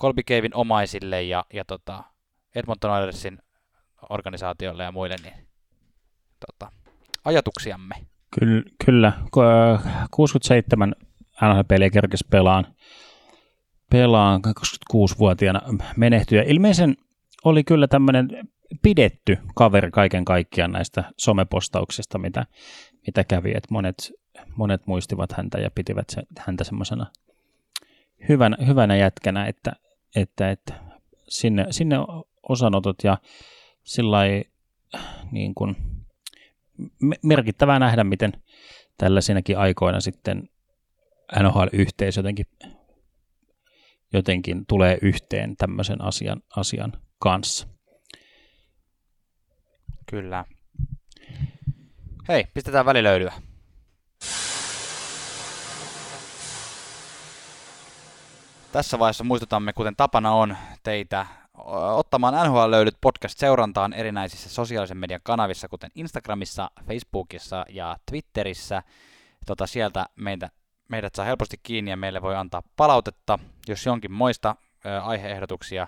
[0.00, 2.04] Colby Cavein omaisille ja, ja tota
[2.54, 3.38] Edmonton Oilersin
[4.10, 5.48] organisaatiolle ja muille niin,
[6.46, 6.72] tota,
[7.24, 7.94] ajatuksiamme.
[8.38, 9.12] Kyllä, kyllä.
[10.10, 10.94] 67
[11.42, 12.74] NHL-peliä kerkesi pelaan
[13.90, 14.40] pelaan
[14.94, 15.60] 26-vuotiaana
[15.96, 16.42] menehtyä.
[16.42, 16.96] Ilmeisen
[17.44, 18.28] oli kyllä tämmöinen
[18.82, 22.46] pidetty kaveri kaiken kaikkiaan näistä somepostauksista, mitä,
[23.06, 23.52] mitä kävi.
[23.56, 24.12] Et monet,
[24.56, 27.06] monet muistivat häntä ja pitivät se, häntä semmoisena
[28.28, 29.72] hyvänä, hyvänä jätkänä, että,
[30.16, 30.74] että, että
[31.28, 31.96] sinne, sinne
[32.48, 33.18] osanotot ja
[33.84, 34.18] sillä
[35.32, 35.76] niin kuin,
[37.22, 38.32] merkittävää nähdä, miten
[38.98, 40.48] tällaisinakin aikoina sitten
[41.42, 42.46] NHL-yhteisö jotenkin
[44.12, 47.68] jotenkin tulee yhteen tämmöisen asian, asian kanssa.
[50.06, 50.44] Kyllä.
[52.28, 53.32] Hei, pistetään välilöylyä.
[58.72, 61.26] Tässä vaiheessa muistutamme, kuten tapana on, teitä
[61.94, 68.82] ottamaan NHL-löydyt podcast-seurantaan erinäisissä sosiaalisen median kanavissa, kuten Instagramissa, Facebookissa ja Twitterissä.
[69.46, 70.50] Tota, sieltä meitä
[70.88, 74.56] meidät saa helposti kiinni ja meille voi antaa palautetta, jos jonkin moista
[75.02, 75.86] aiheehdotuksia,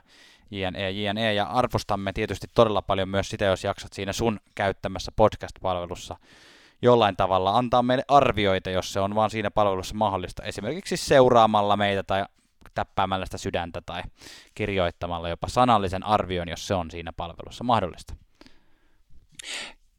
[0.51, 6.17] JNE, JNE, ja arvostamme tietysti todella paljon myös sitä, jos jaksat siinä sun käyttämässä podcast-palvelussa
[6.83, 12.03] jollain tavalla antaa meille arvioita, jos se on vaan siinä palvelussa mahdollista, esimerkiksi seuraamalla meitä
[12.03, 12.25] tai
[12.75, 14.03] täppäämällä sitä sydäntä tai
[14.55, 18.15] kirjoittamalla jopa sanallisen arvion, jos se on siinä palvelussa mahdollista.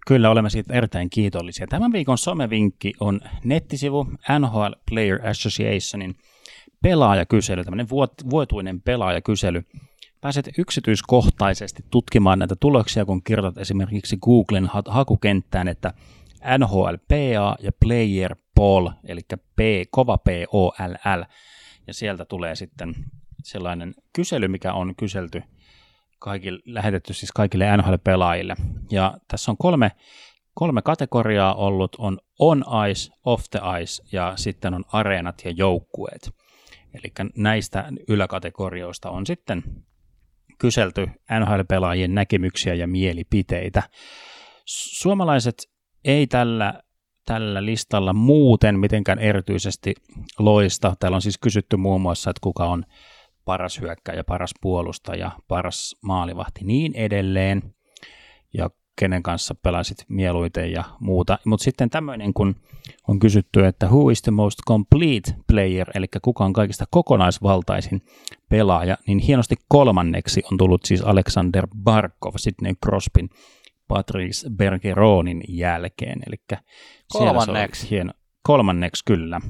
[0.08, 1.68] Kyllä olemme siitä erittäin kiitollisia.
[1.68, 4.08] Tämän viikon somevinkki on nettisivu
[4.40, 6.16] NHL Player Associationin
[6.82, 7.90] pelaajakysely, tämmöinen
[8.30, 9.64] vuotuinen pelaajakysely.
[10.22, 15.94] Pääset yksityiskohtaisesti tutkimaan näitä tuloksia, kun kirjoitat esimerkiksi Googlen hakukenttään, että
[16.58, 19.22] NHLPA ja Player Poll, eli
[19.56, 19.60] P,
[19.92, 21.24] kova P O L L.
[21.88, 22.96] Ja sieltä tulee sitten
[23.44, 25.44] sellainen kysely, mikä on kyselty
[26.22, 28.56] kaikille, lähetetty siis kaikille NHL-pelaajille.
[28.92, 29.92] Ja tässä on kolme,
[30.54, 36.32] kolme kategoriaa ollut, on on ice, off the ice ja sitten on areenat ja joukkueet.
[36.94, 39.64] Eli näistä yläkategorioista on sitten
[40.60, 41.08] kyselty
[41.40, 43.84] NHL-pelaajien näkemyksiä ja mielipiteitä.
[44.66, 45.56] Suomalaiset
[46.06, 46.82] ei tällä,
[47.26, 49.94] tällä listalla muuten mitenkään erityisesti
[50.40, 50.96] loista.
[51.00, 52.86] Täällä on siis kysytty muun muassa, että kuka on
[53.52, 57.74] paras hyökkäjä, paras puolustaja, paras maalivahti, niin edelleen.
[58.54, 61.40] Ja kenen kanssa pelasit mieluiten ja muuta.
[61.46, 62.56] Mutta sitten tämmöinen, kun
[63.08, 68.02] on kysytty, että who is the most complete player, eli kuka on kaikista kokonaisvaltaisin
[68.50, 73.30] pelaaja, niin hienosti kolmanneksi on tullut siis Alexander Barkov, Sidney Crosbyn,
[73.88, 76.20] Patrice Bergeronin jälkeen.
[76.28, 76.60] Eli
[77.14, 77.90] kolmanneksi?
[77.90, 78.14] Hieno.
[78.44, 79.42] Kolmanneksi kyllä.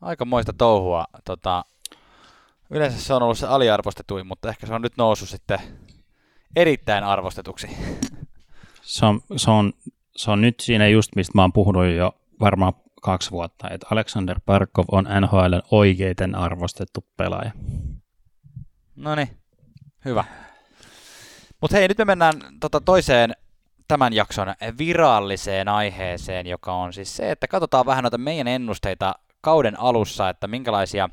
[0.00, 1.04] Aika moista touhua.
[1.24, 1.64] Tota,
[2.74, 5.58] yleensä se on ollut se aliarvostetuin, mutta ehkä se on nyt noussut sitten
[6.56, 7.68] erittäin arvostetuksi.
[8.82, 9.72] Se on, se on,
[10.16, 14.40] se on nyt siinä just, mistä mä oon puhunut jo varmaan kaksi vuotta, että Alexander
[14.46, 17.50] Barkov on NHLn oikeiten arvostettu pelaaja.
[18.96, 19.28] No niin,
[20.04, 20.24] hyvä.
[21.60, 23.34] Mutta hei, nyt me mennään tota toiseen
[23.88, 29.80] tämän jakson viralliseen aiheeseen, joka on siis se, että katsotaan vähän noita meidän ennusteita kauden
[29.80, 31.08] alussa, että minkälaisia,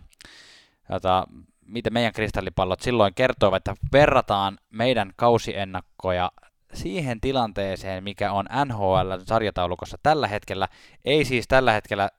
[0.89, 1.27] jota,
[1.71, 6.31] mitä meidän kristallipallot silloin kertovat, että verrataan meidän kausiennakkoja
[6.73, 10.67] siihen tilanteeseen, mikä on NHL-sarjataulukossa tällä hetkellä.
[11.05, 12.09] Ei siis tällä hetkellä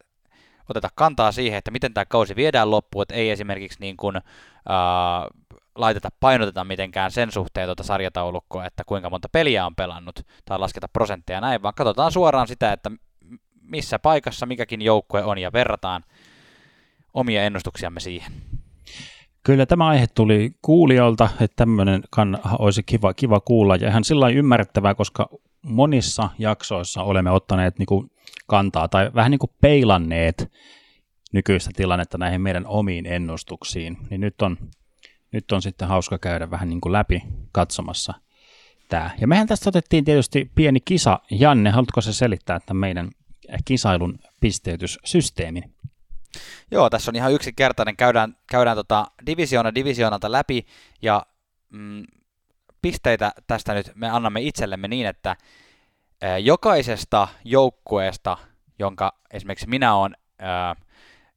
[0.68, 4.22] oteta kantaa siihen, että miten tämä kausi viedään loppuun, että ei esimerkiksi niin kuin, äh,
[5.74, 10.88] laiteta, painoteta mitenkään sen suhteen tuota sarjataulukkoa, että kuinka monta peliä on pelannut, tai lasketa
[10.88, 12.90] prosentteja näin, vaan katsotaan suoraan sitä, että
[13.60, 16.04] missä paikassa mikäkin joukkue on, ja verrataan
[17.14, 18.32] omia ennustuksiamme siihen.
[19.42, 24.28] Kyllä tämä aihe tuli kuulijoilta, että tämmöinen kann, olisi kiva, kiva kuulla ja ihan sillä
[24.28, 25.28] ymmärrettävää, koska
[25.62, 28.10] monissa jaksoissa olemme ottaneet niin kuin
[28.46, 30.50] kantaa tai vähän niin kuin peilanneet
[31.32, 34.56] nykyistä tilannetta näihin meidän omiin ennustuksiin, niin nyt on,
[35.32, 38.14] nyt on sitten hauska käydä vähän niin kuin läpi katsomassa
[38.88, 39.10] tämä.
[39.20, 41.20] Ja mehän tästä otettiin tietysti pieni kisa.
[41.30, 43.10] Janne, haluatko se selittää että meidän
[43.64, 45.71] kisailun pisteytyssysteemin?
[46.70, 47.96] Joo, tässä on ihan yksinkertainen.
[47.96, 50.66] Käydään, käydään tota divisioona divisioonalta läpi
[51.02, 51.26] ja
[51.68, 52.02] mm,
[52.82, 55.36] pisteitä tästä nyt me annamme itsellemme niin, että
[56.42, 58.38] jokaisesta joukkueesta,
[58.78, 60.16] jonka esimerkiksi minä olen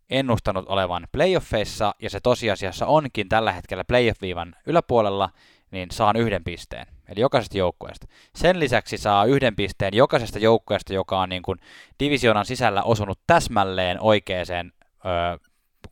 [0.10, 5.30] ennustanut olevan playoffeissa, ja se tosiasiassa onkin tällä hetkellä playoff-viivan yläpuolella,
[5.72, 6.88] niin saan yhden pisteen.
[7.10, 8.08] Eli jokaisesta joukkueesta.
[8.36, 11.60] Sen lisäksi saa yhden pisteen jokaisesta joukkueesta, joka on niin kuin
[12.00, 14.72] divisioonan sisällä osunut täsmälleen oikeaan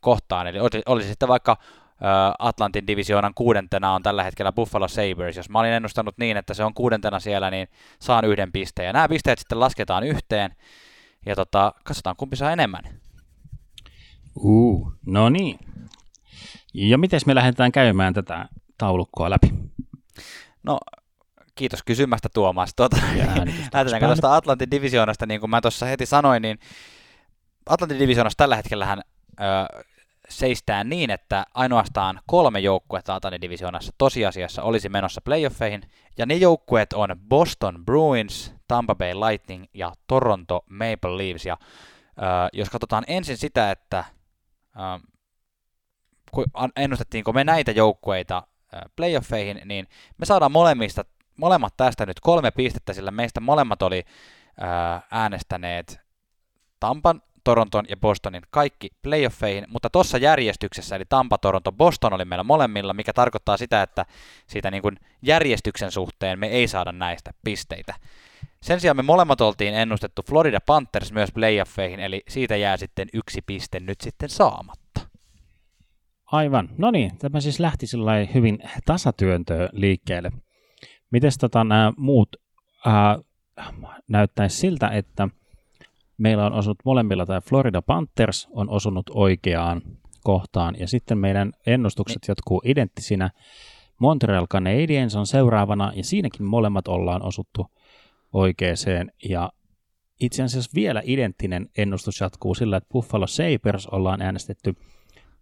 [0.00, 0.46] kohtaan.
[0.46, 1.56] Eli oli, oli sitten vaikka
[2.38, 5.36] Atlantin divisioonan kuudentena on tällä hetkellä Buffalo Sabres.
[5.36, 8.86] Jos mä olin ennustanut niin, että se on kuudentena siellä, niin saan yhden pisteen.
[8.86, 10.56] Ja nämä pisteet sitten lasketaan yhteen,
[11.26, 12.82] ja tota, katsotaan kumpi saa enemmän.
[14.36, 15.58] Uh, no niin.
[16.74, 18.48] Ja miten me lähdetään käymään tätä
[18.78, 19.52] taulukkoa läpi?
[20.62, 20.78] No,
[21.54, 22.74] kiitos kysymästä Tuomas.
[22.76, 22.96] Tuota,
[23.72, 26.58] lähdetäänkö tuosta Atlantin divisioonasta, niin kuin mä tuossa heti sanoin, niin
[27.66, 28.96] Atlantin divisioonassa tällä hetkellä
[29.40, 29.84] ö,
[30.28, 35.82] seistään niin, että ainoastaan kolme joukkuetta Atlantin divisioonassa tosiasiassa olisi menossa playoffeihin,
[36.18, 41.46] ja ne joukkueet on Boston Bruins, Tampa Bay Lightning ja Toronto Maple Leafs.
[41.46, 42.22] Ja, ö,
[42.52, 44.04] jos katsotaan ensin sitä, että
[44.76, 45.14] ö,
[46.76, 48.42] ennustettiinko me näitä joukkueita
[48.96, 51.04] playoffeihin, niin me saadaan molemmista,
[51.36, 54.04] molemmat tästä nyt kolme pistettä, sillä meistä molemmat oli
[55.10, 56.00] äänestäneet
[56.80, 62.44] Tampan Toronton ja Bostonin kaikki playoffeihin, mutta tuossa järjestyksessä, eli Tampa, Toronto, Boston oli meillä
[62.44, 64.06] molemmilla, mikä tarkoittaa sitä, että
[64.46, 67.94] siitä niin kuin järjestyksen suhteen me ei saada näistä pisteitä.
[68.62, 73.42] Sen sijaan me molemmat oltiin ennustettu Florida Panthers myös playoffeihin, eli siitä jää sitten yksi
[73.46, 75.00] piste nyt sitten saamatta.
[76.24, 76.68] Aivan.
[76.78, 77.86] No niin, tämä siis lähti
[78.34, 80.32] hyvin tasatyöntöön liikkeelle.
[81.10, 82.36] Mites tota, nämä muut
[82.86, 82.92] äh,
[84.08, 85.28] näyttäisi siltä, että–
[86.18, 89.82] meillä on osunut molemmilla, tai Florida Panthers on osunut oikeaan
[90.22, 93.30] kohtaan, ja sitten meidän ennustukset jatkuu identtisinä.
[94.00, 97.66] Montreal Canadiens on seuraavana, ja siinäkin molemmat ollaan osuttu
[98.32, 99.52] oikeeseen, ja
[100.20, 104.74] itse asiassa vielä identtinen ennustus jatkuu sillä, että Buffalo Sabres ollaan äänestetty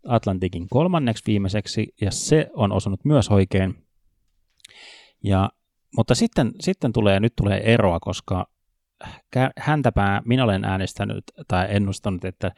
[0.06, 3.84] Atlantikin kolmanneksi viimeiseksi, ja se on osunut myös oikein.
[5.24, 5.50] Ja,
[5.96, 8.46] mutta sitten, sitten tulee, nyt tulee eroa, koska
[9.58, 12.52] häntäpää minä olen äänestänyt tai ennustanut, että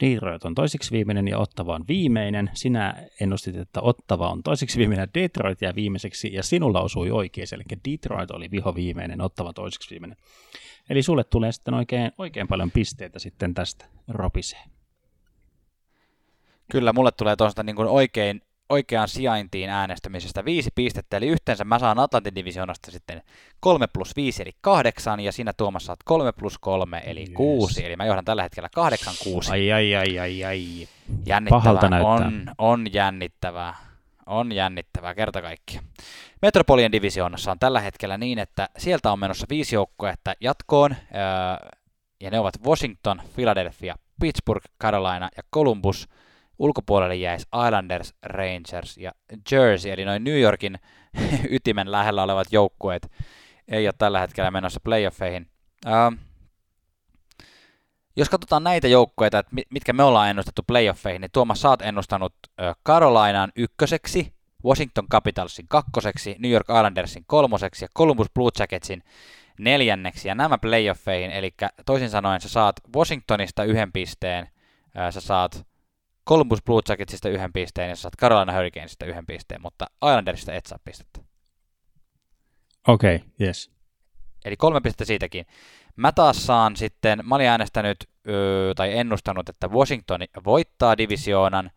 [0.00, 2.50] Detroit on toiseksi viimeinen ja Ottava on viimeinen.
[2.54, 7.62] Sinä ennustit, että Ottava on toiseksi viimeinen Detroit jää viimeiseksi ja sinulla osui oikein, eli
[7.90, 10.18] Detroit oli viho viimeinen, Ottava toiseksi viimeinen.
[10.90, 14.70] Eli sulle tulee sitten oikein, oikein paljon pisteitä sitten tästä ropiseen.
[16.72, 21.98] Kyllä, mulle tulee tuosta niin oikein oikeaan sijaintiin äänestämisestä viisi pistettä, eli yhteensä mä saan
[21.98, 23.22] Atlantin divisionasta sitten
[23.60, 27.30] 3 plus 5 eli 8, ja sinä Tuomas saat 3 plus 3 eli yes.
[27.34, 29.52] 6, eli mä johdan tällä hetkellä 8 6.
[29.52, 30.88] Ai ai ai ai ai.
[31.26, 33.76] Jännittävää, on, on jännittävää.
[34.26, 35.82] On jännittävää, kerta kaikkia.
[36.42, 40.96] Metropolian divisioonassa on tällä hetkellä niin, että sieltä on menossa viisi joukkuetta jatkoon,
[42.20, 46.08] ja ne ovat Washington, Philadelphia, Pittsburgh, Carolina ja Columbus–
[46.62, 49.12] ulkopuolelle jäisi Islanders, Rangers ja
[49.50, 50.78] Jersey, eli noin New Yorkin
[51.56, 53.10] ytimen lähellä olevat joukkueet
[53.68, 55.50] ei ole tällä hetkellä menossa playoffeihin.
[55.86, 56.18] Uh,
[58.16, 62.34] jos katsotaan näitä joukkueita, että mitkä me ollaan ennustettu playoffeihin, niin Tuomas, sä oot ennustanut
[62.86, 64.32] Carolinaan ykköseksi,
[64.64, 69.02] Washington Capitalsin kakkoseksi, New York Islandersin kolmoseksi ja Columbus Blue Jacketsin
[69.58, 71.54] neljänneksi ja nämä playoffeihin, eli
[71.86, 74.48] toisin sanoen sä saat Washingtonista yhden pisteen,
[75.10, 75.66] sä saat
[76.28, 80.78] Columbus Blue Jacketsista yhden pisteen ja saat Carolina Hurricanesista yhden pisteen, mutta Islandersista et saa
[80.84, 81.20] pistettä.
[82.88, 83.70] Okei, okay, yes.
[84.44, 85.46] Eli kolme pistettä siitäkin.
[85.96, 87.96] Mä taas saan sitten, mä olin äänestänyt
[88.28, 91.70] öö, tai ennustanut, että Washington voittaa divisioonan,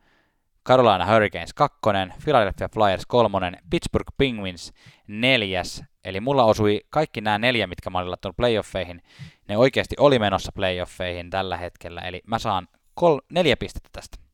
[0.68, 4.74] Carolina Hurricanes kakkonen, Philadelphia Flyers kolmonen, Pittsburgh Penguins
[5.08, 5.84] neljäs.
[6.04, 9.02] Eli mulla osui kaikki nämä neljä, mitkä mä olin laittanut playoffeihin,
[9.48, 12.02] ne oikeasti oli menossa playoffeihin tällä hetkellä.
[12.02, 14.25] Eli mä saan kol- neljä pistettä tästä.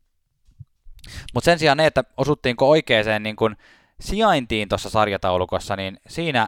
[1.34, 3.56] Mutta sen sijaan ne, että osuttiinko oikeaan niin kun
[4.00, 6.48] sijaintiin tuossa sarjataulukossa, niin siinä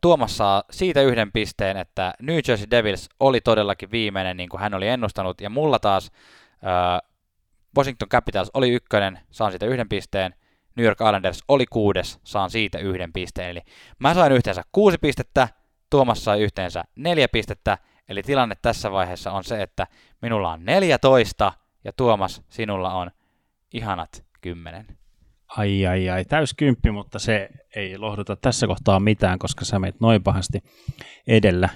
[0.00, 4.74] Tuomas saa siitä yhden pisteen, että New Jersey Devils oli todellakin viimeinen, niin kuin hän
[4.74, 6.12] oli ennustanut, ja mulla taas
[6.66, 7.10] äh,
[7.76, 10.34] Washington Capitals oli ykkönen, saan siitä yhden pisteen,
[10.76, 13.60] New York Islanders oli kuudes, saan siitä yhden pisteen, eli
[13.98, 15.48] mä sain yhteensä kuusi pistettä,
[15.90, 19.86] Tuomas sai yhteensä neljä pistettä, eli tilanne tässä vaiheessa on se, että
[20.22, 21.52] minulla on 14
[21.84, 23.10] ja Tuomas, sinulla on
[23.76, 24.86] ihanat kymmenen.
[25.56, 30.22] Ai ai ai, täyskymppi, mutta se ei lohduta tässä kohtaa mitään, koska sä meet noin
[30.22, 30.62] pahasti
[31.26, 31.68] edellä.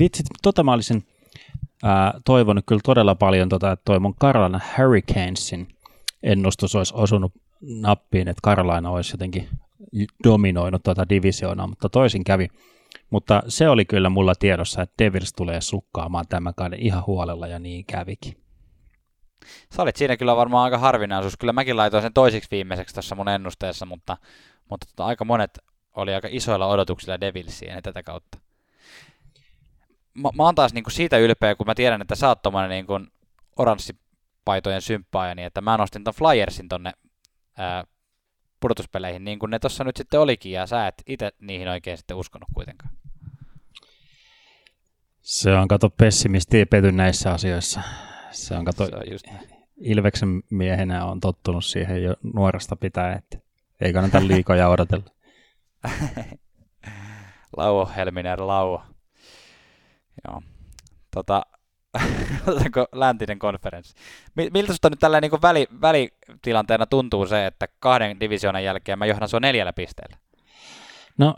[0.00, 1.02] Vitsit, tota mä olisin
[1.82, 5.68] ää, toivonut kyllä todella paljon, tota, että toi mun Carolina Hurricanesin
[6.22, 9.48] ennustus olisi osunut nappiin, että Carolina olisi jotenkin
[10.24, 12.48] dominoinut tuota divisioonaa, mutta toisin kävi.
[13.10, 17.58] Mutta se oli kyllä mulla tiedossa, että Devils tulee sukkaamaan tämän kauden ihan huolella ja
[17.58, 18.47] niin kävikin.
[19.76, 21.36] Sä olit siinä kyllä varmaan aika harvinaisuus.
[21.36, 24.16] Kyllä mäkin laitoin sen toisiksi viimeiseksi tässä mun ennusteessa, mutta,
[24.70, 25.58] mutta tota, aika monet
[25.96, 28.38] oli aika isoilla odotuksilla Devilsiin tätä kautta.
[30.14, 33.00] Mä, mä oon taas niinku siitä ylpeä, kun mä tiedän, että sä oot tommonen niinku
[33.56, 36.92] oranssipaitojen symppaaja, niin että mä nostin ton Flyersin tonne
[37.56, 37.84] ää,
[38.60, 42.16] pudotuspeleihin, niin kuin ne tuossa nyt sitten olikin, ja sä et itse niihin oikein sitten
[42.16, 42.92] uskonut kuitenkaan.
[45.20, 47.80] Se on, kato, pessimisti pety näissä asioissa.
[48.30, 49.26] Se on, kato, se on just...
[49.76, 53.38] Ilveksen miehenä on tottunut siihen jo nuoresta pitää, että
[53.80, 55.10] ei kannata liikoja odotella.
[57.56, 58.82] lauo, Helminer, lauo.
[60.24, 60.42] Joo.
[61.14, 61.42] Tota,
[62.92, 63.94] läntinen konferenssi.
[64.36, 69.28] Miltä sinusta nyt tällä niin väli, välitilanteena tuntuu se, että kahden divisioonan jälkeen mä johdan
[69.28, 70.16] sua neljällä pisteellä?
[71.18, 71.36] No,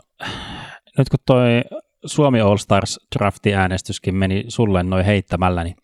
[0.97, 1.61] nyt kun toi
[2.05, 5.75] Suomi All Stars drafti-äänestyskin meni sulle noin heittämällä, niin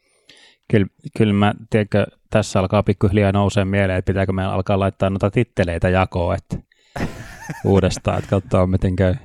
[0.71, 5.31] kyllä, kyllä mä, tiedätkö, tässä alkaa pikkuhiljaa nousee mieleen, että pitääkö meidän alkaa laittaa noita
[5.31, 6.57] titteleitä jakoon, että
[7.65, 9.15] uudestaan, että katsotaan miten käy.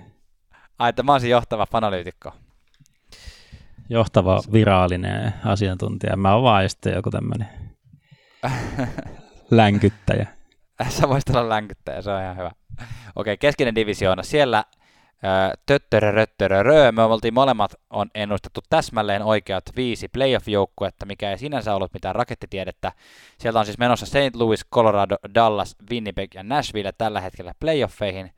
[0.78, 2.32] Ai, että mä olisin johtava fanalyytikko.
[3.88, 6.16] Johtava viraalinen asiantuntija.
[6.16, 7.48] Mä oon vaan sitten joku tämmöinen
[9.50, 10.26] länkyttäjä.
[10.88, 12.50] Sä voisit olla länkyttäjä, se on ihan hyvä.
[13.16, 14.22] Okei, keskinen divisioona.
[14.22, 14.64] Siellä
[15.66, 22.14] töttörö, me oltiin molemmat on ennustettu täsmälleen oikeat viisi playoff-joukkuetta, mikä ei sinänsä ollut mitään
[22.14, 22.92] rakettitiedettä.
[23.38, 24.34] Sieltä on siis menossa St.
[24.34, 28.30] Louis, Colorado, Dallas, Winnipeg ja Nashville tällä hetkellä playoffeihin.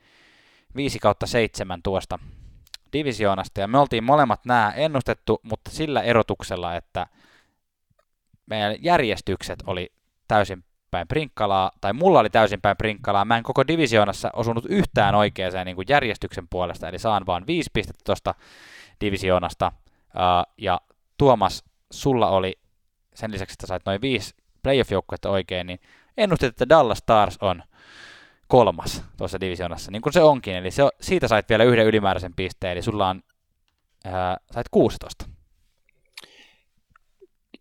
[0.76, 2.18] 5 kautta 7 tuosta
[2.92, 7.06] divisioonasta, ja me oltiin molemmat nämä ennustettu, mutta sillä erotuksella, että
[8.46, 9.92] meidän järjestykset oli
[10.28, 10.64] täysin
[10.94, 13.24] päin prinkkalaa, tai mulla oli täysin päin prinkkalaa.
[13.24, 18.02] Mä en koko divisioonassa osunut yhtään oikeaan niin järjestyksen puolesta, eli saan vaan viisi pistettä
[18.04, 18.34] tuosta
[19.00, 19.72] divisioonasta.
[20.58, 20.80] Ja
[21.18, 22.58] Tuomas, sulla oli
[23.14, 25.80] sen lisäksi, että sait noin viisi playoff-joukkuetta oikein, niin
[26.16, 27.62] ennustit, että Dallas Stars on
[28.48, 30.54] kolmas tuossa divisioonassa, niin kuin se onkin.
[30.54, 33.22] Eli se, siitä sait vielä yhden ylimääräisen pisteen, eli sulla on
[34.04, 35.33] ää, sait 16.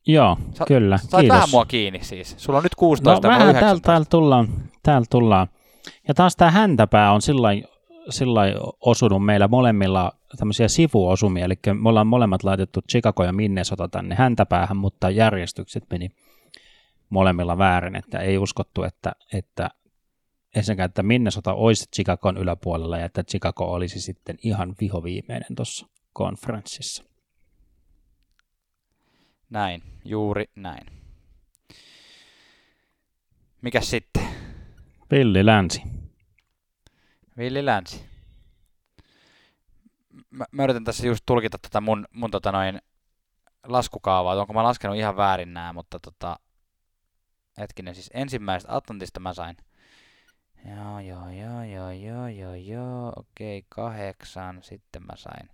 [0.07, 0.97] Joo, Sa- kyllä.
[0.97, 1.35] Sait Kiitos.
[1.35, 2.35] vähän mua kiinni siis.
[2.37, 3.85] Sulla on nyt No 16 ja mulla vähän täällä, 19.
[3.85, 4.47] täällä, tullaan,
[4.83, 5.47] täällä tullaan.
[6.07, 12.07] Ja taas tämä häntäpää on sillä lailla osunut meillä molemmilla tämmöisiä sivuosumia, eli me ollaan
[12.07, 16.09] molemmat laitettu Chicago ja Minnesota tänne häntäpäähän, mutta järjestykset meni
[17.09, 19.69] molemmilla väärin, että ei uskottu, että, että
[20.55, 27.03] ensinnäkään, että Minnesota olisi Chicagon yläpuolella ja että Chicago olisi sitten ihan vihoviimeinen tuossa konferenssissa.
[29.53, 30.87] Näin, juuri näin.
[33.61, 34.23] Mikäs sitten?
[35.11, 35.81] Villi Länsi.
[37.37, 38.05] Villi Länsi.
[40.29, 42.81] Mä, mä yritän tässä just tulkita tätä mun, mun tota noin
[43.67, 46.39] laskukaavaa, onko mä laskenut ihan väärin nää, mutta tota,
[47.57, 49.57] hetkinen, siis ensimmäisestä Atlantista mä sain
[50.65, 55.52] Joo, joo, joo, joo, joo, joo, joo, okei, kahdeksan, sitten mä sain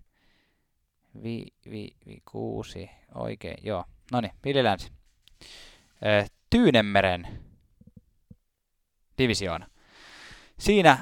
[1.23, 3.85] vi, vi, vi, kuusi, oikein, joo.
[4.11, 4.91] No niin, Villi Länsi.
[6.49, 7.27] Tyynemeren
[9.17, 9.67] divisioona.
[10.59, 10.97] Siinä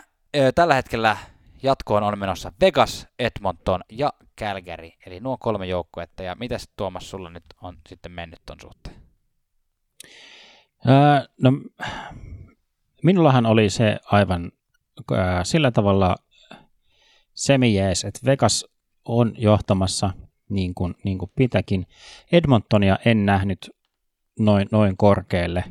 [0.55, 1.17] tällä hetkellä
[1.63, 6.23] jatkoon on menossa Vegas, Edmonton ja Calgary, eli nuo kolme joukkuetta.
[6.23, 8.95] Ja mitäs Tuomas sulla nyt on sitten mennyt ton suhteen?
[10.87, 11.51] Öö, no,
[13.03, 14.51] minullahan oli se aivan
[15.11, 16.15] öö, sillä tavalla
[17.33, 18.65] semi-jees, että Vegas
[19.07, 20.13] on johtamassa
[20.49, 21.87] niin kuin, niin kuin pitäkin.
[22.31, 23.69] Edmontonia en nähnyt
[24.39, 25.63] noin, noin korkealle,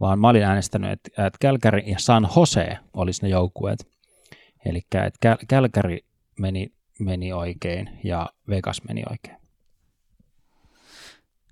[0.00, 3.88] vaan mä olin äänestänyt, että, että Calgary ja San Jose olisi ne joukkueet.
[4.64, 4.80] Eli
[5.50, 5.98] Calgary
[6.38, 9.36] meni, meni oikein ja Vegas meni oikein.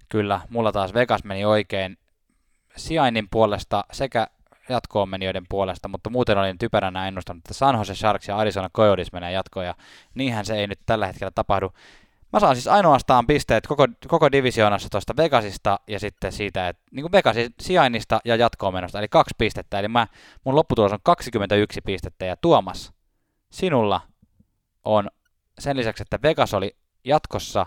[0.09, 1.99] Kyllä, mulla taas Vegas meni oikein
[2.77, 4.27] sijainnin puolesta sekä
[4.73, 9.13] jatkoon menijöiden puolesta, mutta muuten olin typeränä ennustanut, että San Jose Sharks ja Arizona Coyotes
[9.13, 9.75] menee jatkoon, ja
[10.15, 11.73] niinhän se ei nyt tällä hetkellä tapahdu.
[12.33, 17.03] Mä saan siis ainoastaan pisteet koko, koko divisioonassa tuosta Vegasista ja sitten siitä, että niin
[17.03, 20.07] kuin Vegasin sijainnista ja jatkoon menosta, eli kaksi pistettä, eli mä,
[20.45, 22.93] mun lopputulos on 21 pistettä, ja Tuomas,
[23.51, 24.01] sinulla
[24.85, 25.11] on
[25.59, 27.67] sen lisäksi, että Vegas oli jatkossa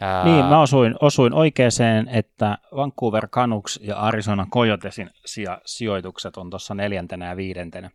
[0.00, 0.24] Ää...
[0.24, 6.74] Niin, mä osuin, osuin oikeeseen, että Vancouver Canucks ja Arizona Coyotesin sija, sijoitukset on tuossa
[6.74, 7.90] neljäntenä ja viidentenä.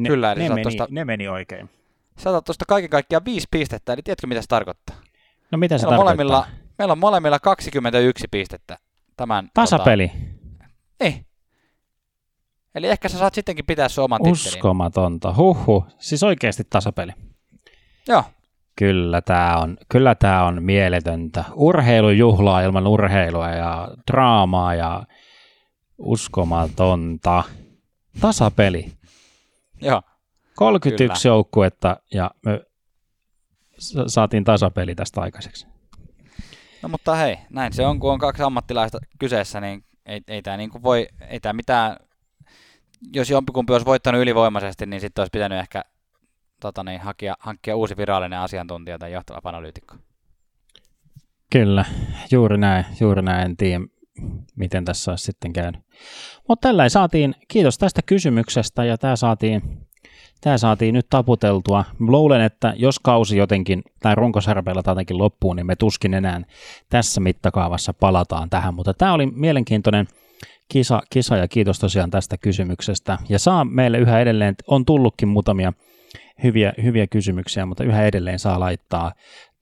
[0.00, 1.70] Ne, Kyllä, eli ne, meni, tosta, ne meni oikein.
[2.18, 4.96] Sä otat tuosta kaiken kaikkiaan viisi pistettä, eli tiedätkö mitä se tarkoittaa?
[5.50, 6.26] No mitä se meillä tarkoittaa?
[6.26, 6.46] Molemmilla,
[6.78, 8.78] meillä on molemmilla 21 pistettä.
[9.16, 10.08] Tämän, Tasapeli?
[10.08, 10.20] Tota,
[11.00, 11.24] ei.
[12.74, 14.56] Eli ehkä sä saat sittenkin pitää sun oman tittelin.
[14.56, 15.34] Uskomatonta.
[15.36, 15.86] Huhhuh.
[15.98, 17.12] Siis oikeasti tasapeli.
[18.08, 18.24] Joo.
[18.76, 21.44] Kyllä tämä on, kyllä tää on mieletöntä.
[21.54, 25.02] Urheilujuhlaa ilman urheilua ja draamaa ja
[25.98, 27.44] uskomatonta.
[28.20, 28.92] Tasapeli.
[29.80, 30.02] Joo.
[30.56, 31.34] 31 kyllä.
[31.34, 32.60] joukkuetta ja me
[34.06, 35.66] saatiin tasapeli tästä aikaiseksi.
[36.82, 40.56] No mutta hei, näin se on, kun on kaksi ammattilaista kyseessä, niin ei, ei tämä
[40.56, 41.96] niin voi, ei tämä mitään,
[43.14, 45.82] jos jompikumpi olisi voittanut ylivoimaisesti, niin sitten olisi pitänyt ehkä
[46.60, 49.94] tota niin, hakia, hankkia uusi virallinen asiantuntija tai johtava analyytikko.
[51.52, 51.84] Kyllä,
[52.30, 53.84] juuri näin, juuri näin, en tiedä
[54.56, 55.80] miten tässä olisi sitten käynyt.
[56.48, 59.62] Mutta tällä saatiin, kiitos tästä kysymyksestä ja tämä saatiin,
[60.40, 61.84] tämä saatiin nyt taputeltua.
[62.00, 66.40] Luulen, että jos kausi jotenkin, tai runkosarpeilla jotenkin loppuu, niin me tuskin enää
[66.90, 70.06] tässä mittakaavassa palataan tähän, mutta tämä oli mielenkiintoinen
[70.68, 73.18] kisa, kisa ja kiitos tosiaan tästä kysymyksestä.
[73.28, 75.72] Ja saa meille yhä edelleen, on tullutkin muutamia
[76.42, 79.12] hyviä, hyviä kysymyksiä, mutta yhä edelleen saa laittaa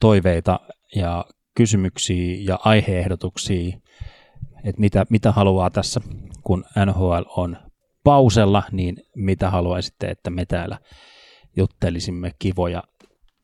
[0.01, 0.61] toiveita
[0.97, 3.77] ja kysymyksiä ja aiheehdotuksia,
[4.65, 6.01] että mitä, mitä haluaa tässä,
[6.43, 7.57] kun NHL on
[8.05, 10.79] pausella, niin mitä haluaisitte, että me täällä
[11.57, 12.83] juttelisimme kivoja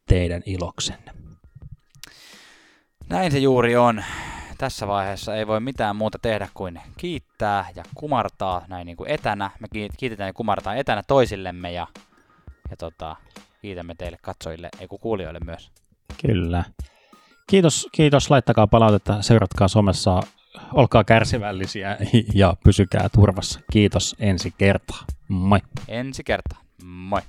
[0.09, 1.13] teidän iloksenne.
[3.09, 4.05] Näin se juuri on.
[4.59, 9.51] Tässä vaiheessa ei voi mitään muuta tehdä kuin kiittää ja kumartaa näin niin kuin etänä.
[9.61, 9.67] Me
[9.97, 11.87] kiitetään ja kumartaa etänä toisillemme ja
[12.71, 13.17] ja tota,
[13.63, 15.71] kiitämme teille katsojille, ei kun kuulijoille myös.
[16.27, 16.65] Kyllä.
[17.47, 20.21] Kiitos, kiitos, laittakaa palautetta, seuratkaa somessa,
[20.73, 21.97] olkaa kärsivällisiä
[22.35, 23.61] ja pysykää turvassa.
[23.73, 25.05] Kiitos ensi kertaa.
[25.29, 25.61] Moi.
[25.89, 26.59] Ensi kertaa.
[26.85, 27.21] Moi.